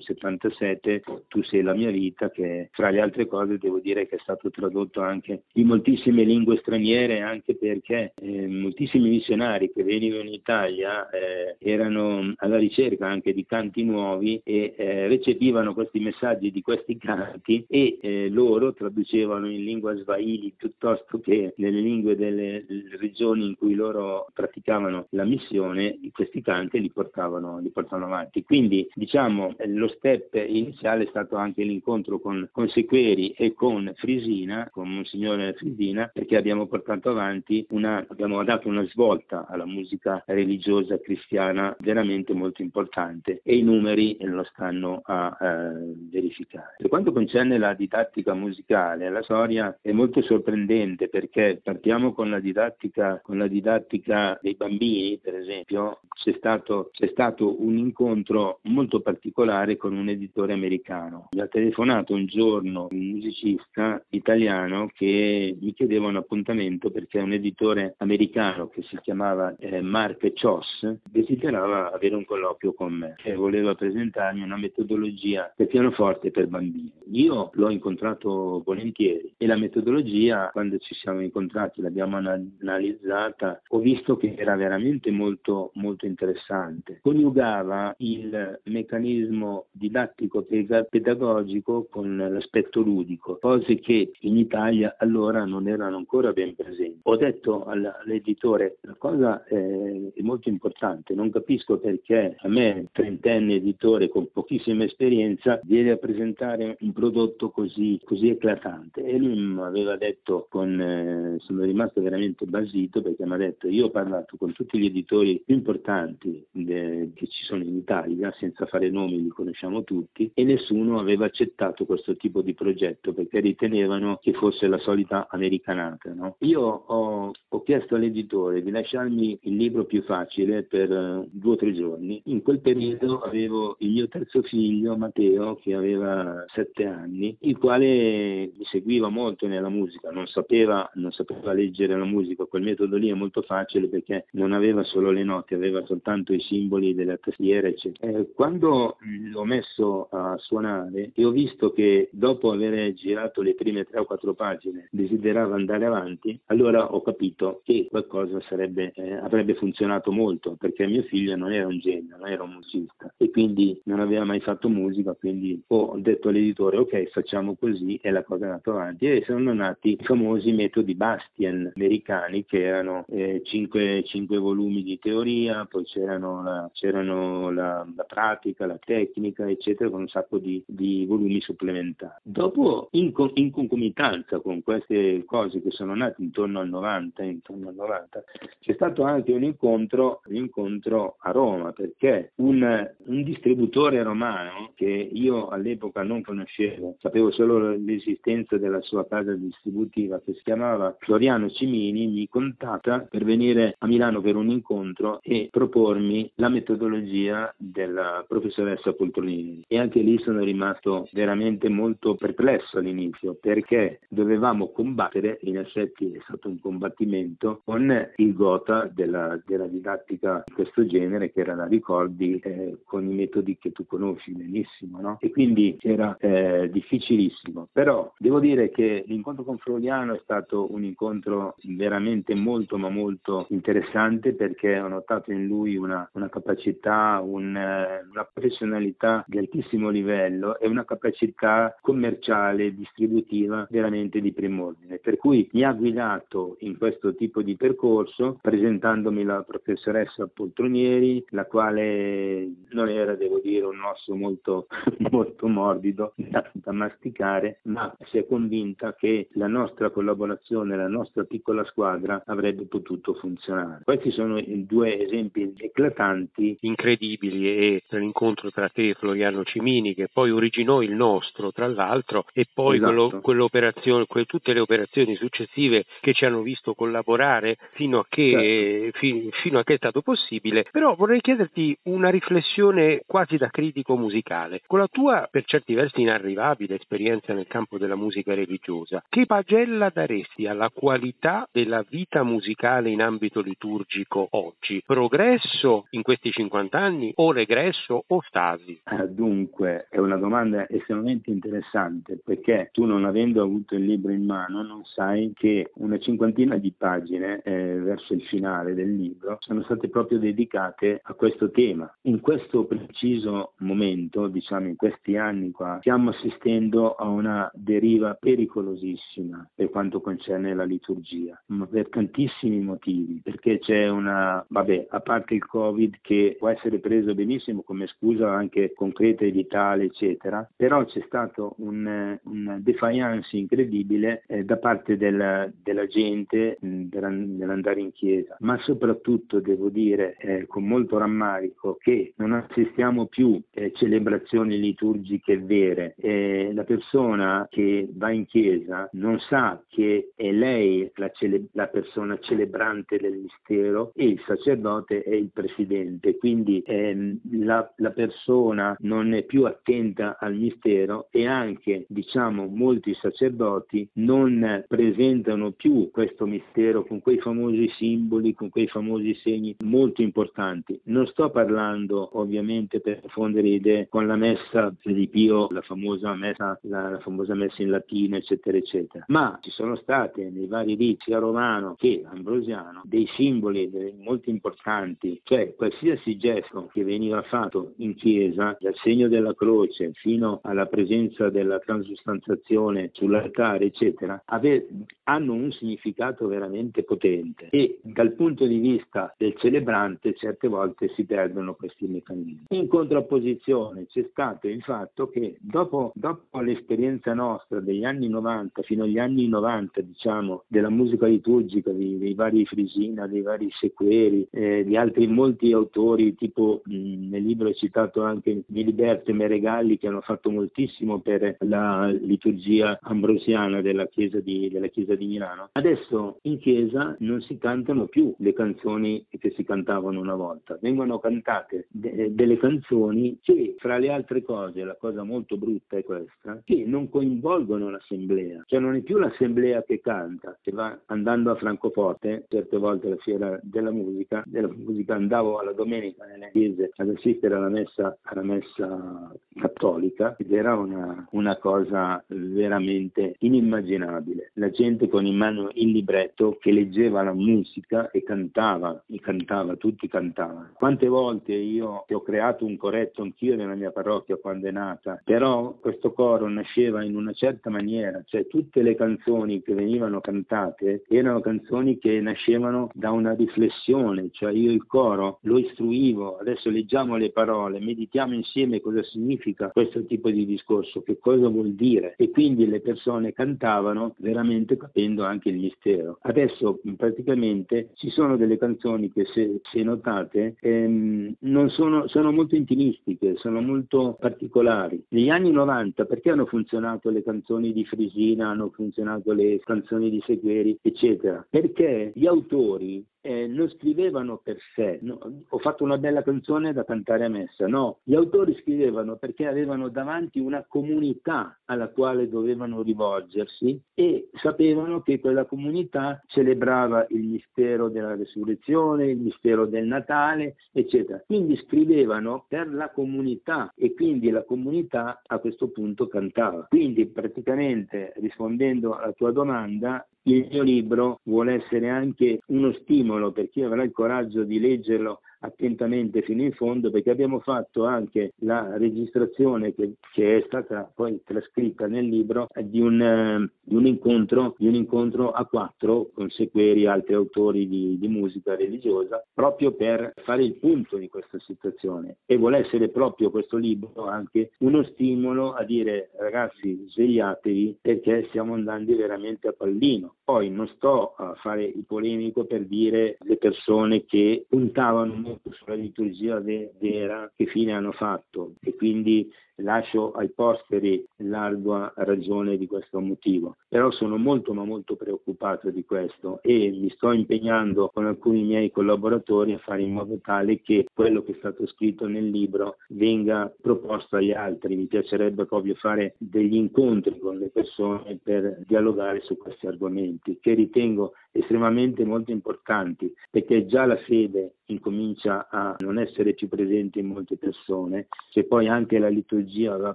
77, 0.00 1.02
Tu 1.28 1.42
sei 1.42 1.62
la 1.62 1.74
mia 1.74 1.90
vita, 1.90 2.30
che 2.30 2.68
fra 2.72 2.90
le 2.90 3.00
altre 3.00 3.26
cose 3.26 3.58
devo 3.58 3.78
dire 3.78 4.06
che 4.06 4.16
è 4.16 4.20
stato 4.20 4.50
tradotto 4.50 5.00
anche 5.00 5.44
in 5.54 5.66
moltissime 5.66 6.24
lingue 6.24 6.58
straniere, 6.58 7.20
anche 7.20 7.56
perché 7.56 8.12
eh, 8.20 8.46
moltissimi 8.46 9.08
missionari 9.08 9.72
che 9.72 9.82
venivano 9.82 10.24
in 10.24 10.34
Italia 10.34 11.08
eh, 11.10 11.56
erano 11.58 12.34
alla 12.36 12.58
ricerca 12.58 13.06
anche 13.06 13.32
di 13.32 13.44
canti 13.44 13.84
nuovi 13.84 14.40
e 14.44 14.74
eh, 14.76 15.08
recepivano 15.08 15.74
questi 15.74 16.00
messaggi 16.00 16.50
di 16.50 16.62
questi 16.62 16.96
canti 16.98 17.64
e 17.68 17.98
eh, 18.00 18.28
loro 18.30 18.72
traducevano 18.72 19.50
in 19.50 19.64
lingua 19.64 19.94
swahili 19.96 20.54
piuttosto 20.56 21.20
che 21.20 21.54
nelle 21.56 21.80
lingue 21.80 22.16
delle 22.16 22.64
regioni 22.98 23.46
in 23.46 23.56
cui 23.56 23.74
loro 23.74 24.26
praticavano 24.32 25.06
la 25.10 25.24
missione, 25.24 25.98
questi 26.12 26.42
canti 26.42 26.80
li 26.80 26.90
portavano, 26.90 27.58
li 27.58 27.70
portavano 27.70 28.06
avanti. 28.06 28.42
Quindi 28.42 28.88
diciamo 28.94 29.54
lo 29.76 29.88
step 29.88 30.34
iniziale 30.34 31.04
è 31.04 31.08
stato 31.08 31.36
anche 31.36 31.62
l'incontro 31.62 32.18
con, 32.18 32.48
con 32.50 32.68
Sequeri 32.68 33.30
e 33.30 33.54
con 33.54 33.92
Frisina, 33.96 34.68
con 34.70 34.88
Monsignore 34.88 35.52
Frisina, 35.54 36.10
perché 36.12 36.36
abbiamo 36.36 36.66
portato 36.66 37.10
avanti 37.10 37.66
una, 37.70 38.04
abbiamo 38.08 38.42
dato 38.44 38.68
una 38.68 38.84
svolta 38.88 39.46
alla 39.46 39.66
musica 39.66 40.22
religiosa 40.26 40.98
cristiana 40.98 41.76
veramente 41.80 42.32
molto 42.32 42.62
importante 42.62 43.40
e 43.42 43.56
i 43.56 43.62
numeri 43.62 44.16
lo 44.20 44.44
stanno 44.44 45.00
a 45.04 45.36
eh, 45.40 45.94
verificare. 46.10 46.76
Per 46.78 46.88
quanto 46.88 47.12
concerne 47.12 47.58
la 47.58 47.74
didattica 47.74 48.34
musicale, 48.34 49.10
la 49.10 49.22
storia 49.22 49.78
è 49.80 49.92
molto 49.92 50.22
sorprendente 50.22 51.08
perché 51.08 51.60
partiamo 51.62 52.12
con 52.12 52.30
la 52.30 52.40
didattica, 52.40 53.20
con 53.22 53.38
la 53.38 53.46
didattica 53.46 54.38
dei 54.40 54.54
bambini, 54.54 55.18
per 55.18 55.34
esempio, 55.34 56.00
c'è 56.16 56.34
stato, 56.36 56.90
c'è 56.92 57.08
stato 57.08 57.62
un 57.62 57.76
incontro 57.76 58.60
molto 58.62 59.00
particolare 59.00 59.65
con 59.74 59.96
un 59.96 60.08
editore 60.08 60.52
americano. 60.52 61.28
Mi 61.32 61.40
ha 61.40 61.48
telefonato 61.48 62.14
un 62.14 62.26
giorno 62.26 62.86
un 62.90 63.10
musicista 63.10 64.00
italiano 64.10 64.88
che 64.94 65.56
mi 65.60 65.72
chiedeva 65.72 66.06
un 66.06 66.16
appuntamento 66.16 66.92
perché 66.92 67.18
un 67.18 67.32
editore 67.32 67.94
americano 67.98 68.68
che 68.68 68.82
si 68.82 68.96
chiamava 69.02 69.56
eh, 69.56 69.80
Mark 69.80 70.32
Choss 70.32 70.98
desiderava 71.10 71.92
avere 71.92 72.14
un 72.14 72.24
colloquio 72.24 72.72
con 72.74 72.92
me 72.92 73.16
e 73.24 73.34
voleva 73.34 73.74
presentarmi 73.74 74.42
una 74.42 74.56
metodologia 74.56 75.52
per 75.56 75.66
pianoforte 75.66 76.30
per 76.30 76.46
bambini. 76.46 76.92
Io 77.12 77.50
l'ho 77.52 77.70
incontrato 77.70 78.62
volentieri 78.64 79.34
e 79.36 79.46
la 79.46 79.56
metodologia 79.56 80.50
quando 80.52 80.78
ci 80.78 80.94
siamo 80.94 81.20
incontrati 81.20 81.80
l'abbiamo 81.80 82.16
analizzata, 82.16 83.62
ho 83.68 83.78
visto 83.78 84.16
che 84.16 84.34
era 84.36 84.54
veramente 84.56 85.10
molto, 85.10 85.70
molto 85.74 86.06
interessante. 86.06 87.00
Coniugava 87.02 87.94
il 87.98 88.60
meccanismo 88.64 89.55
didattico 89.70 90.46
pedagogico 90.88 91.86
con 91.90 92.16
l'aspetto 92.16 92.80
ludico, 92.80 93.38
cose 93.40 93.76
che 93.76 94.12
in 94.20 94.36
Italia 94.36 94.96
allora 94.98 95.44
non 95.44 95.68
erano 95.68 95.96
ancora 95.96 96.32
ben 96.32 96.54
presenti. 96.54 97.00
Ho 97.02 97.16
detto 97.16 97.64
all'editore, 97.64 98.78
la 98.82 98.94
cosa 98.94 99.44
è 99.44 100.22
molto 100.22 100.48
importante, 100.48 101.14
non 101.14 101.30
capisco 101.30 101.78
perché 101.78 102.36
a 102.38 102.48
me, 102.48 102.88
trentenne 102.92 103.54
editore 103.54 104.08
con 104.08 104.28
pochissima 104.32 104.84
esperienza, 104.84 105.60
viene 105.64 105.92
a 105.92 105.96
presentare 105.96 106.76
un 106.80 106.92
prodotto 106.92 107.50
così, 107.50 108.00
così 108.04 108.28
eclatante. 108.28 109.04
E 109.04 109.18
lui 109.18 109.38
mi 109.38 109.60
aveva 109.60 109.96
detto, 109.96 110.46
con, 110.50 110.80
eh, 110.80 111.36
sono 111.40 111.62
rimasto 111.62 112.00
veramente 112.00 112.44
basito 112.46 113.02
perché 113.02 113.26
mi 113.26 113.34
ha 113.34 113.36
detto, 113.36 113.68
io 113.68 113.86
ho 113.86 113.90
parlato 113.90 114.36
con 114.36 114.52
tutti 114.52 114.78
gli 114.78 114.86
editori 114.86 115.42
più 115.44 115.54
importanti 115.54 116.44
de, 116.50 117.10
che 117.14 117.26
ci 117.26 117.44
sono 117.44 117.62
in 117.62 117.76
Italia, 117.76 118.32
senza 118.38 118.66
fare 118.66 118.90
nomi, 118.90 119.22
dico 119.22 119.42
conosciamo 119.46 119.84
tutti, 119.84 120.30
e 120.34 120.42
nessuno 120.44 120.98
aveva 120.98 121.26
accettato 121.26 121.86
questo 121.86 122.16
tipo 122.16 122.42
di 122.42 122.54
progetto 122.54 123.12
perché 123.12 123.38
ritenevano 123.38 124.18
che 124.20 124.32
fosse 124.32 124.66
la 124.66 124.78
solita 124.78 125.28
americanata. 125.30 126.12
No? 126.12 126.36
Io 126.40 126.60
ho, 126.60 127.30
ho, 127.48 127.62
chiesto 127.62 127.94
all'editore 127.94 128.62
di 128.62 128.70
lasciarmi 128.70 129.38
il 129.42 129.56
libro 129.56 129.84
più 129.84 130.02
facile 130.02 130.64
per 130.64 130.90
uh, 130.90 131.28
due 131.30 131.52
o 131.52 131.56
tre 131.56 131.72
giorni. 131.72 132.20
In 132.26 132.42
quel 132.42 132.60
periodo 132.60 133.20
avevo 133.20 133.76
il 133.80 133.90
mio 133.90 134.08
terzo 134.08 134.42
figlio, 134.42 134.96
Matteo, 134.96 135.56
che 135.56 135.74
aveva 135.74 136.44
sette 136.48 136.84
anni, 136.84 137.36
il 137.40 137.58
quale 137.58 138.50
mi 138.56 138.64
seguiva 138.64 139.08
molto 139.08 139.46
nella 139.46 139.68
musica, 139.68 140.10
non 140.10 140.26
sapeva, 140.26 140.90
non 140.94 141.12
sapeva 141.12 141.52
leggere 141.52 141.96
la 141.96 142.04
musica, 142.04 142.44
quel 142.44 142.62
metodo 142.62 142.96
lì 142.96 143.10
è 143.10 143.14
molto 143.14 143.42
facile 143.42 143.88
perché 143.88 144.26
non 144.32 144.52
aveva 144.52 144.82
solo 144.84 145.10
le 145.10 145.22
note, 145.22 145.54
aveva 145.54 145.84
soltanto 145.86 146.32
i 146.32 146.40
simboli 146.40 146.94
della 146.94 147.16
tastiera, 147.16 147.68
eccetera. 147.68 148.18
Eh, 148.18 148.32
quando 148.34 148.96
l'ho 149.36 149.44
messo 149.44 150.08
a 150.10 150.36
suonare 150.38 151.10
e 151.14 151.24
ho 151.24 151.30
visto 151.30 151.72
che 151.72 152.08
dopo 152.12 152.50
aver 152.50 152.94
girato 152.94 153.42
le 153.42 153.54
prime 153.54 153.84
tre 153.84 154.00
o 154.00 154.04
quattro 154.06 154.32
pagine 154.32 154.88
desiderava 154.90 155.54
andare 155.54 155.84
avanti, 155.84 156.38
allora 156.46 156.94
ho 156.94 157.02
capito 157.02 157.60
che 157.64 157.86
qualcosa 157.90 158.40
sarebbe, 158.40 158.92
eh, 158.94 159.14
avrebbe 159.14 159.54
funzionato 159.54 160.10
molto 160.10 160.56
perché 160.58 160.86
mio 160.86 161.02
figlio 161.02 161.36
non 161.36 161.52
era 161.52 161.66
un 161.66 161.78
genio, 161.78 162.16
non 162.16 162.28
era 162.28 162.42
un 162.42 162.54
musicista 162.54 163.12
e 163.16 163.30
quindi 163.30 163.78
non 163.84 164.00
aveva 164.00 164.24
mai 164.24 164.40
fatto 164.40 164.68
musica, 164.68 165.12
quindi 165.12 165.62
ho 165.68 165.96
detto 165.98 166.28
all'editore 166.28 166.78
ok 166.78 167.10
facciamo 167.10 167.56
così 167.56 167.96
e 168.02 168.10
la 168.10 168.24
cosa 168.24 168.46
è 168.46 168.48
andata 168.48 168.70
avanti 168.70 169.06
e 169.06 169.22
sono 169.26 169.52
nati 169.52 169.92
i 170.00 170.04
famosi 170.04 170.52
metodi 170.52 170.94
Bastian 170.94 171.72
americani 171.74 172.44
che 172.44 172.62
erano 172.62 173.04
eh, 173.08 173.42
cinque, 173.44 174.02
cinque 174.06 174.38
volumi 174.38 174.82
di 174.82 174.98
teoria, 174.98 175.66
poi 175.66 175.84
c'erano, 175.84 176.42
la, 176.42 176.70
c'erano 176.72 177.50
la, 177.50 177.86
la, 177.94 178.04
pratica, 178.04 178.66
la 178.66 178.78
tecnica, 178.78 179.25
eccetera, 179.34 179.90
con 179.90 180.00
un 180.00 180.08
sacco 180.08 180.38
di, 180.38 180.62
di 180.66 181.04
volumi 181.06 181.40
supplementari. 181.40 182.20
Dopo, 182.22 182.88
in, 182.92 183.12
in, 183.34 183.50
concomitanza 183.50 184.40
con 184.40 184.62
queste 184.62 185.24
cose 185.24 185.62
che 185.62 185.70
sono 185.70 185.94
nate 185.94 186.22
intorno 186.22 186.60
al 186.60 186.68
90, 186.68 187.22
intorno 187.22 187.68
al 187.68 187.74
90 187.74 188.24
c'è 188.60 188.72
stato 188.74 189.02
anche 189.02 189.32
un 189.32 189.42
incontro, 189.42 190.20
un 190.26 190.36
incontro 190.36 191.16
a 191.20 191.30
Roma, 191.30 191.72
perché 191.72 192.32
un, 192.36 192.94
un 193.06 193.22
distributore 193.22 194.02
romano 194.02 194.72
che 194.74 194.86
io 194.86 195.48
all'epoca 195.48 196.02
non 196.02 196.22
conoscevo, 196.22 196.96
sapevo 197.00 197.30
solo 197.30 197.70
l'esistenza 197.76 198.58
della 198.58 198.80
sua 198.82 199.06
casa 199.06 199.34
distributiva 199.34 200.20
che 200.24 200.34
si 200.34 200.42
chiamava 200.42 200.96
Floriano 200.98 201.48
Cimini, 201.50 202.06
mi 202.06 202.28
contatta 202.28 203.06
per 203.08 203.24
venire 203.24 203.76
a 203.78 203.86
Milano 203.86 204.20
per 204.20 204.36
un 204.36 204.50
incontro 204.50 205.20
e 205.22 205.48
propormi 205.50 206.32
la 206.36 206.48
metodologia 206.48 207.52
della 207.56 208.24
professoressa 208.26 208.92
Poltronini. 209.16 209.64
E 209.66 209.78
anche 209.78 210.00
lì 210.00 210.18
sono 210.18 210.40
rimasto 210.40 211.08
veramente 211.12 211.68
molto 211.68 212.14
perplesso 212.14 212.78
all'inizio 212.78 213.34
perché 213.40 214.00
dovevamo 214.08 214.70
combattere, 214.70 215.38
in 215.42 215.58
effetti 215.58 216.12
è 216.12 216.20
stato 216.24 216.48
un 216.48 216.60
combattimento, 216.60 217.62
con 217.64 218.10
il 218.16 218.34
gota 218.34 218.90
della, 218.92 219.40
della 219.46 219.66
didattica 219.66 220.42
di 220.44 220.52
questo 220.52 220.86
genere 220.86 221.32
che 221.32 221.40
era 221.40 221.54
la 221.54 221.66
ricordi 221.66 222.38
eh, 222.38 222.78
con 222.84 223.10
i 223.10 223.14
metodi 223.14 223.56
che 223.58 223.72
tu 223.72 223.86
conosci 223.86 224.32
benissimo. 224.32 225.00
No? 225.00 225.16
E 225.20 225.30
quindi 225.30 225.78
era 225.80 226.16
eh, 226.18 226.68
difficilissimo. 226.70 227.68
Però 227.72 228.12
devo 228.18 228.40
dire 228.40 228.70
che 228.70 229.04
l'incontro 229.06 229.44
con 229.44 229.58
Floriano 229.58 230.14
è 230.14 230.20
stato 230.22 230.72
un 230.72 230.84
incontro 230.84 231.56
veramente 231.62 232.34
molto 232.34 232.76
ma 232.76 232.90
molto 232.90 233.46
interessante 233.50 234.34
perché 234.34 234.78
ho 234.78 234.88
notato 234.88 235.32
in 235.32 235.46
lui 235.46 235.76
una, 235.76 236.08
una 236.12 236.28
capacità, 236.28 237.20
un, 237.22 237.46
una 237.54 238.28
professionalità 238.32 239.05
di 239.26 239.38
altissimo 239.38 239.90
livello 239.90 240.58
e 240.58 240.66
una 240.66 240.84
capacità 240.84 241.76
commerciale, 241.80 242.74
distributiva 242.74 243.66
veramente 243.70 244.20
di 244.20 244.32
prim'ordine. 244.32 244.98
Per 244.98 245.16
cui 245.16 245.48
mi 245.52 245.62
ha 245.64 245.72
guidato 245.72 246.56
in 246.60 246.76
questo 246.78 247.14
tipo 247.14 247.42
di 247.42 247.56
percorso 247.56 248.38
presentandomi 248.40 249.24
la 249.24 249.42
professoressa 249.42 250.28
Poltronieri, 250.32 251.24
la 251.30 251.46
quale 251.46 252.48
non 252.70 252.88
era, 252.88 253.14
devo 253.14 253.40
dire, 253.40 253.64
un 253.66 253.80
osso 253.82 254.14
molto, 254.14 254.66
molto 255.10 255.48
morbido 255.48 256.12
da, 256.16 256.48
da 256.52 256.72
masticare, 256.72 257.60
ma 257.64 257.94
si 258.06 258.18
è 258.18 258.26
convinta 258.26 258.94
che 258.94 259.28
la 259.32 259.46
nostra 259.46 259.90
collaborazione, 259.90 260.76
la 260.76 260.88
nostra 260.88 261.24
piccola 261.24 261.64
squadra 261.64 262.22
avrebbe 262.26 262.66
potuto 262.66 263.14
funzionare. 263.14 263.82
Questi 263.84 264.10
sono 264.10 264.40
due 264.46 265.04
esempi 265.04 265.54
eclatanti. 265.56 266.58
Incredibili 266.60 267.46
e 267.48 267.82
l'incontro 267.90 268.50
tra 268.50 268.68
te 268.68 268.90
e 268.90 268.95
Floriano 268.98 269.44
Cimini 269.44 269.94
che 269.94 270.08
poi 270.12 270.30
originò 270.30 270.82
il 270.82 270.92
nostro 270.92 271.52
tra 271.52 271.66
l'altro 271.66 272.26
e 272.32 272.46
poi 272.52 272.76
esatto. 272.76 272.92
quello, 272.92 273.20
quell'operazione, 273.20 274.06
que, 274.06 274.24
tutte 274.24 274.52
le 274.52 274.60
operazioni 274.60 275.14
successive 275.16 275.84
che 276.00 276.12
ci 276.12 276.24
hanno 276.24 276.42
visto 276.42 276.74
collaborare 276.74 277.56
fino 277.72 278.00
a, 278.00 278.06
che, 278.08 278.90
certo. 278.92 278.98
fi, 278.98 279.30
fino 279.32 279.58
a 279.58 279.64
che 279.64 279.74
è 279.74 279.76
stato 279.76 280.02
possibile. 280.02 280.66
Però 280.70 280.94
vorrei 280.94 281.20
chiederti 281.20 281.76
una 281.84 282.10
riflessione 282.10 283.02
quasi 283.06 283.36
da 283.36 283.48
critico 283.48 283.96
musicale. 283.96 284.62
Con 284.66 284.78
la 284.78 284.88
tua 284.90 285.28
per 285.30 285.44
certi 285.44 285.74
versi 285.74 286.00
inarrivabile 286.02 286.76
esperienza 286.76 287.32
nel 287.32 287.46
campo 287.46 287.78
della 287.78 287.96
musica 287.96 288.34
religiosa, 288.34 289.02
che 289.08 289.26
pagella 289.26 289.90
daresti 289.92 290.46
alla 290.46 290.70
qualità 290.70 291.48
della 291.50 291.84
vita 291.88 292.22
musicale 292.22 292.90
in 292.90 293.02
ambito 293.02 293.40
liturgico 293.40 294.26
oggi? 294.30 294.82
Progresso 294.84 295.86
in 295.90 296.02
questi 296.02 296.30
50 296.30 296.78
anni 296.78 297.12
o 297.16 297.32
regresso 297.32 298.04
o 298.06 298.20
stasi? 298.26 298.75
Eh, 298.84 299.08
dunque, 299.08 299.86
è 299.90 299.98
una 299.98 300.16
domanda 300.16 300.68
estremamente 300.68 301.30
interessante 301.30 302.20
perché 302.22 302.70
tu 302.72 302.84
non 302.84 303.04
avendo 303.04 303.42
avuto 303.42 303.74
il 303.74 303.84
libro 303.84 304.12
in 304.12 304.24
mano 304.24 304.62
non 304.62 304.84
sai 304.84 305.32
che 305.34 305.70
una 305.74 305.98
cinquantina 305.98 306.56
di 306.56 306.72
pagine 306.76 307.40
eh, 307.42 307.78
verso 307.78 308.12
il 308.12 308.22
finale 308.22 308.74
del 308.74 308.94
libro 308.94 309.36
sono 309.40 309.62
state 309.62 309.88
proprio 309.88 310.18
dedicate 310.18 311.00
a 311.02 311.14
questo 311.14 311.50
tema. 311.50 311.92
In 312.02 312.20
questo 312.20 312.64
preciso 312.64 313.52
momento, 313.58 314.28
diciamo 314.28 314.68
in 314.68 314.76
questi 314.76 315.16
anni 315.16 315.50
qua, 315.50 315.78
stiamo 315.80 316.10
assistendo 316.10 316.94
a 316.94 317.08
una 317.08 317.50
deriva 317.54 318.14
pericolosissima 318.14 319.48
per 319.54 319.70
quanto 319.70 320.00
concerne 320.00 320.54
la 320.54 320.64
liturgia, 320.64 321.40
ma 321.46 321.66
per 321.66 321.88
tantissimi 321.88 322.60
motivi, 322.60 323.20
perché 323.22 323.58
c'è 323.58 323.88
una, 323.88 324.44
vabbè, 324.48 324.86
a 324.90 325.00
parte 325.00 325.34
il 325.34 325.46
Covid 325.46 325.96
che 326.00 326.36
può 326.38 326.48
essere 326.48 326.78
preso 326.78 327.14
benissimo 327.14 327.62
come 327.62 327.86
scusa 327.86 328.32
anche 328.32 328.65
concreta 328.74 329.24
e 329.24 329.30
vitale, 329.30 329.84
eccetera, 329.84 330.48
però 330.54 330.84
c'è 330.84 331.02
stato 331.06 331.54
un, 331.58 332.18
un 332.22 332.58
defiance 332.60 333.36
incredibile 333.36 334.24
eh, 334.26 334.44
da 334.44 334.56
parte 334.56 334.96
del, 334.96 335.52
della 335.62 335.86
gente 335.86 336.58
mh, 336.60 336.82
dell'andare 336.84 337.80
in 337.80 337.92
chiesa, 337.92 338.36
ma 338.40 338.58
soprattutto 338.58 339.40
devo 339.40 339.68
dire 339.68 340.16
eh, 340.18 340.46
con 340.46 340.64
molto 340.64 340.98
rammarico 340.98 341.76
che 341.80 342.12
non 342.16 342.32
assistiamo 342.32 343.06
più 343.06 343.40
eh, 343.52 343.72
celebrazioni 343.74 344.58
liturgiche 344.58 345.38
vere. 345.38 345.94
la 345.96 346.64
persona 346.64 347.46
che 347.50 347.88
va 347.92 348.10
in 348.10 348.26
chiesa 348.26 348.88
non 348.92 349.18
sa 349.20 349.62
che 349.68 350.12
è 350.14 350.30
lei 350.32 350.90
la, 350.94 351.10
cele- 351.10 351.46
la 351.52 351.66
persona 351.68 352.18
celebrante 352.20 352.98
del 352.98 353.14
mistero 353.14 353.92
e 353.94 354.06
il 354.06 354.22
sacerdote 354.26 355.02
è 355.02 355.14
il 355.14 355.30
presidente, 355.32 356.16
quindi 356.16 356.62
ehm, 356.64 357.20
la, 357.44 357.72
la 357.76 357.90
persona 357.90 358.55
non 358.80 359.12
è 359.14 359.24
più 359.24 359.44
attenta 359.44 360.16
al 360.18 360.34
mistero 360.34 361.08
e 361.10 361.26
anche 361.26 361.86
diciamo 361.88 362.46
molti 362.46 362.94
sacerdoti 362.94 363.88
non 363.94 364.64
presentano 364.66 365.52
più 365.52 365.90
questo 365.90 366.26
mistero 366.26 366.84
con 366.84 367.00
quei 367.00 367.18
famosi 367.18 367.68
simboli, 367.76 368.34
con 368.34 368.50
quei 368.50 368.66
famosi 368.66 369.14
segni 369.14 369.56
molto 369.64 370.02
importanti. 370.02 370.78
Non 370.84 371.06
sto 371.06 371.30
parlando 371.30 372.18
ovviamente 372.18 372.80
per 372.80 373.00
diffondere 373.00 373.48
idee 373.48 373.88
con 373.88 374.06
la 374.06 374.16
messa 374.16 374.74
di 374.82 375.08
Pio, 375.08 375.48
la 375.50 375.62
famosa 375.62 376.14
messa, 376.14 376.58
la, 376.62 376.90
la 376.90 376.98
famosa 376.98 377.34
messa 377.34 377.62
in 377.62 377.70
latino, 377.70 378.16
eccetera, 378.16 378.56
eccetera, 378.56 379.04
ma 379.08 379.38
ci 379.42 379.50
sono 379.50 379.76
state 379.76 380.30
nei 380.30 380.46
vari 380.46 380.74
riti, 380.74 381.04
sia 381.04 381.18
romano 381.18 381.74
che 381.76 382.02
ambrosiano, 382.04 382.82
dei 382.84 383.06
simboli 383.14 383.70
molto 383.98 384.30
importanti, 384.30 385.20
cioè 385.24 385.54
qualsiasi 385.54 386.16
gesto 386.16 386.68
che 386.72 386.84
veniva 386.84 387.22
fatto 387.22 387.74
in 387.78 387.94
chiesa, 387.94 388.45
dal 388.58 388.74
segno 388.76 389.08
della 389.08 389.34
croce 389.34 389.92
fino 389.94 390.40
alla 390.42 390.66
presenza 390.66 391.30
della 391.30 391.58
transustanzazione 391.58 392.90
sull'altare, 392.92 393.66
eccetera, 393.66 394.22
ave- 394.26 394.68
hanno 395.04 395.32
un 395.32 395.50
significato 395.52 396.26
veramente 396.26 396.82
potente 396.82 397.48
e 397.50 397.78
dal 397.82 398.12
punto 398.12 398.46
di 398.46 398.58
vista 398.58 399.14
del 399.16 399.34
celebrante 399.36 400.14
certe 400.14 400.48
volte 400.48 400.92
si 400.94 401.04
perdono 401.04 401.54
questi 401.54 401.86
meccanismi. 401.86 402.44
In 402.50 402.68
contrapposizione 402.68 403.86
c'è 403.86 404.06
stato 404.10 404.48
il 404.48 404.62
fatto 404.62 405.08
che 405.08 405.36
dopo, 405.40 405.92
dopo 405.94 406.40
l'esperienza 406.40 407.14
nostra 407.14 407.60
degli 407.60 407.84
anni 407.84 408.08
90 408.08 408.62
fino 408.62 408.84
agli 408.84 408.98
anni 408.98 409.28
90 409.28 409.80
diciamo 409.80 410.44
della 410.46 410.70
musica 410.70 411.06
liturgica 411.06 411.70
dei, 411.70 411.98
dei 411.98 412.14
vari 412.14 412.44
Frisina, 412.44 413.06
dei 413.06 413.22
vari 413.22 413.48
Sequeri, 413.50 414.26
eh, 414.30 414.64
di 414.64 414.76
altri 414.76 415.06
molti 415.06 415.52
autori 415.52 416.14
tipo 416.14 416.62
mh, 416.64 417.08
nel 417.08 417.22
libro 417.22 417.48
è 417.48 417.54
citato 417.54 418.02
anche 418.02 418.35
Miliberto 418.48 419.10
e 419.10 419.14
Meregalli 419.14 419.78
che 419.78 419.88
hanno 419.88 420.00
fatto 420.00 420.30
moltissimo 420.30 421.00
per 421.00 421.36
la 421.40 421.86
liturgia 421.88 422.78
ambrosiana 422.82 423.60
della 423.60 423.86
chiesa 423.86 424.20
di, 424.20 424.48
della 424.50 424.68
chiesa 424.68 424.94
di 424.94 425.06
Milano. 425.06 425.50
Adesso 425.52 426.18
in 426.22 426.38
chiesa 426.38 426.96
non 427.00 427.20
si 427.20 427.38
cantano 427.38 427.86
più 427.86 428.14
le 428.18 428.32
canzoni 428.32 429.06
che 429.08 429.32
si 429.34 429.44
cantavano 429.44 430.00
una 430.00 430.14
volta, 430.14 430.58
vengono 430.60 430.98
cantate 430.98 431.66
de- 431.70 432.14
delle 432.14 432.36
canzoni 432.36 433.18
che 433.22 433.54
fra 433.58 433.78
le 433.78 433.90
altre 433.90 434.22
cose, 434.22 434.64
la 434.64 434.76
cosa 434.76 435.02
molto 435.02 435.36
brutta 435.36 435.76
è 435.76 435.84
questa, 435.84 436.42
che 436.44 436.64
non 436.66 436.88
coinvolgono 436.88 437.70
l'assemblea, 437.70 438.42
cioè 438.46 438.60
non 438.60 438.74
è 438.74 438.80
più 438.80 438.98
l'assemblea 438.98 439.62
che 439.62 439.80
canta, 439.80 440.38
che 440.40 440.52
va 440.52 440.78
andando 440.86 441.30
a 441.30 441.36
Francoforte, 441.36 442.26
certe 442.28 442.56
volte 442.58 442.86
alla 442.86 442.96
fiera 442.96 443.38
della 443.42 443.70
musica, 443.70 444.22
della 444.26 444.48
musica 444.48 444.94
andavo 444.94 445.38
alla 445.38 445.52
domenica 445.52 446.04
nelle 446.04 446.30
chiese 446.32 446.70
ad 446.76 446.90
assistere 446.90 447.34
alla 447.34 447.48
messa, 447.48 447.96
alla 448.02 448.22
messa 448.26 449.12
cattolica 449.34 450.16
ed 450.18 450.32
era 450.32 450.54
una, 450.54 451.06
una 451.12 451.36
cosa 451.36 452.02
veramente 452.08 453.16
inimmaginabile. 453.20 454.32
La 454.34 454.50
gente 454.50 454.88
con 454.88 455.06
in 455.06 455.16
mano 455.16 455.50
il 455.54 455.70
libretto 455.70 456.36
che 456.40 456.52
leggeva 456.52 457.02
la 457.02 457.12
musica 457.12 457.90
e 457.90 458.02
cantava, 458.02 458.84
e 458.88 459.00
cantava, 459.00 459.56
tutti 459.56 459.88
cantavano. 459.88 460.50
Quante 460.54 460.88
volte 460.88 461.32
io 461.32 461.84
ho 461.88 462.02
creato 462.02 462.44
un 462.44 462.56
corretto 462.56 463.02
anch'io 463.02 463.36
nella 463.36 463.54
mia 463.54 463.70
parrocchia 463.70 464.16
quando 464.16 464.48
è 464.48 464.50
nata, 464.50 465.00
però 465.04 465.56
questo 465.60 465.92
coro 465.92 466.28
nasceva 466.28 466.82
in 466.82 466.96
una 466.96 467.12
certa 467.12 467.50
maniera, 467.50 468.02
cioè 468.04 468.26
tutte 468.26 468.62
le 468.62 468.74
canzoni 468.74 469.42
che 469.42 469.54
venivano 469.54 470.00
cantate 470.00 470.82
erano 470.88 471.20
canzoni 471.20 471.78
che 471.78 472.00
nascevano 472.00 472.70
da 472.74 472.90
una 472.90 473.14
riflessione, 473.14 474.08
cioè 474.10 474.32
io 474.32 474.50
il 474.50 474.66
coro 474.66 475.18
lo 475.22 475.38
istruivo, 475.38 476.18
adesso 476.18 476.50
leggiamo 476.50 476.96
le 476.96 477.10
parole, 477.12 477.60
meditiamo 477.60 478.14
insieme 478.16 478.60
cosa 478.60 478.82
significa 478.82 479.50
questo 479.50 479.84
tipo 479.84 480.10
di 480.10 480.26
discorso, 480.26 480.82
che 480.82 480.98
cosa 480.98 481.28
vuol 481.28 481.52
dire 481.52 481.94
e 481.96 482.10
quindi 482.10 482.46
le 482.46 482.60
persone 482.60 483.12
cantavano 483.12 483.94
veramente 483.98 484.56
capendo 484.56 485.04
anche 485.04 485.28
il 485.28 485.38
mistero. 485.38 485.98
Adesso 486.00 486.60
praticamente 486.76 487.70
ci 487.74 487.90
sono 487.90 488.16
delle 488.16 488.38
canzoni 488.38 488.90
che 488.90 489.04
se, 489.06 489.40
se 489.42 489.62
notate 489.62 490.36
ehm, 490.40 491.14
sono, 491.48 491.86
sono 491.88 492.12
molto 492.12 492.34
intimistiche, 492.34 493.16
sono 493.16 493.40
molto 493.40 493.96
particolari. 493.98 494.82
Negli 494.88 495.10
anni 495.10 495.30
90 495.30 495.84
perché 495.84 496.10
hanno 496.10 496.26
funzionato 496.26 496.90
le 496.90 497.02
canzoni 497.02 497.52
di 497.52 497.64
Frisina, 497.64 498.30
hanno 498.30 498.50
funzionato 498.50 499.12
le 499.12 499.40
canzoni 499.44 499.90
di 499.90 500.02
Segueri, 500.04 500.58
eccetera? 500.62 501.24
Perché 501.28 501.92
gli 501.94 502.06
autori 502.06 502.84
eh, 503.06 503.26
non 503.28 503.48
scrivevano 503.48 504.20
per 504.22 504.36
sé, 504.54 504.80
no, 504.82 504.98
ho 505.28 505.38
fatto 505.38 505.62
una 505.62 505.78
bella 505.78 506.02
canzone 506.02 506.52
da 506.52 506.64
cantare 506.64 507.04
a 507.04 507.08
messa, 507.08 507.46
no, 507.46 507.78
gli 507.84 507.94
autori 507.94 508.36
scrivevano 508.40 508.96
perché 508.96 509.28
avevano 509.28 509.68
davanti 509.68 510.18
una 510.18 510.44
comunità 510.46 511.38
alla 511.44 511.68
quale 511.68 512.08
dovevano 512.08 512.62
rivolgersi 512.62 513.60
e 513.74 514.08
sapevano 514.14 514.82
che 514.82 514.98
quella 514.98 515.24
comunità 515.24 516.02
celebrava 516.06 516.86
il 516.90 517.04
mistero 517.04 517.68
della 517.68 517.94
resurrezione, 517.94 518.86
il 518.86 518.98
mistero 518.98 519.46
del 519.46 519.66
Natale, 519.66 520.36
eccetera. 520.52 521.02
Quindi 521.06 521.36
scrivevano 521.36 522.24
per 522.28 522.52
la 522.52 522.70
comunità 522.70 523.52
e 523.54 523.74
quindi 523.74 524.10
la 524.10 524.24
comunità 524.24 525.00
a 525.06 525.18
questo 525.18 525.50
punto 525.50 525.86
cantava. 525.86 526.46
Quindi 526.48 526.86
praticamente 526.86 527.92
rispondendo 527.96 528.74
alla 528.74 528.92
tua 528.92 529.12
domanda, 529.12 529.86
il 530.06 530.26
mio 530.30 530.42
libro 530.42 531.00
vuole 531.04 531.34
essere 531.34 531.68
anche 531.68 532.20
uno 532.26 532.52
stimolo 532.62 533.12
per 533.12 533.28
chi 533.28 533.42
avrà 533.42 533.62
il 533.62 533.72
coraggio 533.72 534.24
di 534.24 534.38
leggerlo 534.38 535.00
attentamente 535.20 536.02
fino 536.02 536.22
in 536.22 536.32
fondo 536.32 536.70
perché 536.70 536.90
abbiamo 536.90 537.20
fatto 537.20 537.64
anche 537.64 538.12
la 538.20 538.56
registrazione 538.56 539.54
che, 539.54 539.74
che 539.92 540.18
è 540.18 540.22
stata 540.26 540.70
poi 540.74 541.00
trascritta 541.04 541.66
nel 541.66 541.86
libro 541.86 542.28
di 542.42 542.60
un, 542.60 542.80
eh, 542.80 543.30
di 543.42 543.54
un, 543.54 543.66
incontro, 543.66 544.34
di 544.38 544.46
un 544.46 544.54
incontro 544.54 545.10
a 545.10 545.24
quattro 545.26 545.90
con 545.94 546.10
Sequeri 546.10 546.66
altri 546.66 546.94
autori 546.94 547.48
di, 547.48 547.78
di, 547.78 547.88
musica 547.88 548.34
religiosa 548.34 549.02
proprio 549.14 549.52
per 549.52 549.92
fare 550.04 550.24
il 550.24 550.34
punto 550.34 550.76
di 550.76 550.88
questa 550.88 551.18
situazione 551.20 551.98
e 552.04 552.16
vuole 552.16 552.38
essere 552.38 552.68
proprio 552.68 553.10
questo 553.10 553.36
libro 553.36 553.86
anche 553.86 554.32
uno 554.38 554.62
stimolo 554.64 555.32
a 555.32 555.44
dire 555.44 555.90
ragazzi 555.98 556.66
svegliatevi 556.68 557.58
perché 557.60 558.06
stiamo 558.08 558.34
andando 558.34 558.74
veramente 558.76 559.28
a 559.28 559.32
pallino. 559.32 559.94
Poi 560.04 560.30
non 560.30 560.46
sto 560.48 560.94
a 560.96 561.14
fare 561.14 561.44
il 561.44 561.64
polemico 561.66 562.24
per 562.24 562.46
dire 562.46 562.96
le 563.00 563.16
persone 563.16 563.84
che 563.84 564.24
puntavano 564.28 565.05
molto 565.06 565.30
sulla 565.32 565.54
liturgia 565.54 566.20
vera 566.20 567.10
che 567.14 567.26
fine 567.26 567.52
hanno 567.52 567.72
fatto. 567.72 568.34
E 568.40 568.54
quindi 568.54 569.10
lascio 569.36 569.92
ai 569.92 570.10
posteri 570.10 570.84
l'ardua 570.98 571.72
ragione 571.76 572.36
di 572.36 572.46
questo 572.46 572.80
motivo. 572.80 573.36
Però 573.48 573.70
sono 573.70 573.96
molto 573.96 574.32
ma 574.32 574.44
molto 574.44 574.76
preoccupato 574.76 575.50
di 575.50 575.64
questo 575.64 576.20
e 576.22 576.50
mi 576.50 576.70
sto 576.70 576.92
impegnando 576.92 577.70
con 577.72 577.86
alcuni 577.86 578.22
miei 578.22 578.50
collaboratori 578.50 579.32
a 579.32 579.38
fare 579.38 579.62
in 579.62 579.72
modo 579.72 579.98
tale 580.02 580.40
che 580.40 580.66
quello 580.72 581.02
che 581.02 581.12
è 581.12 581.16
stato 581.18 581.46
scritto 581.46 581.86
nel 581.86 582.08
libro 582.08 582.56
venga 582.68 583.32
proposto 583.40 583.96
agli 583.96 584.12
altri. 584.12 584.56
Mi 584.56 584.66
piacerebbe 584.66 585.26
proprio 585.26 585.54
fare 585.54 585.94
degli 585.98 586.36
incontri 586.36 586.98
con 586.98 587.18
le 587.18 587.28
persone 587.28 587.98
per 588.02 588.42
dialogare 588.46 589.00
su 589.02 589.16
questi 589.16 589.46
argomenti 589.46 590.18
che 590.20 590.34
ritengo 590.34 590.92
estremamente 591.12 591.84
molto 591.84 592.10
importanti 592.10 592.92
perché 593.10 593.46
già 593.46 593.64
la 593.64 593.76
fede 593.76 594.34
incomincia 594.46 595.28
a 595.28 595.56
non 595.58 595.78
essere 595.78 596.14
più 596.14 596.28
presente 596.28 596.78
in 596.78 596.86
molte 596.86 597.16
persone, 597.16 597.88
se 598.10 598.24
poi 598.24 598.48
anche 598.48 598.78
la 598.78 598.88
liturgia 598.88 599.25
va 599.56 599.70
a 599.70 599.74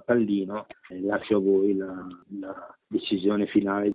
pallino, 0.00 0.66
lascio 1.00 1.38
a 1.38 1.40
voi 1.40 1.76
la, 1.76 2.06
la 2.40 2.76
decisione 2.86 3.46
finale 3.46 3.90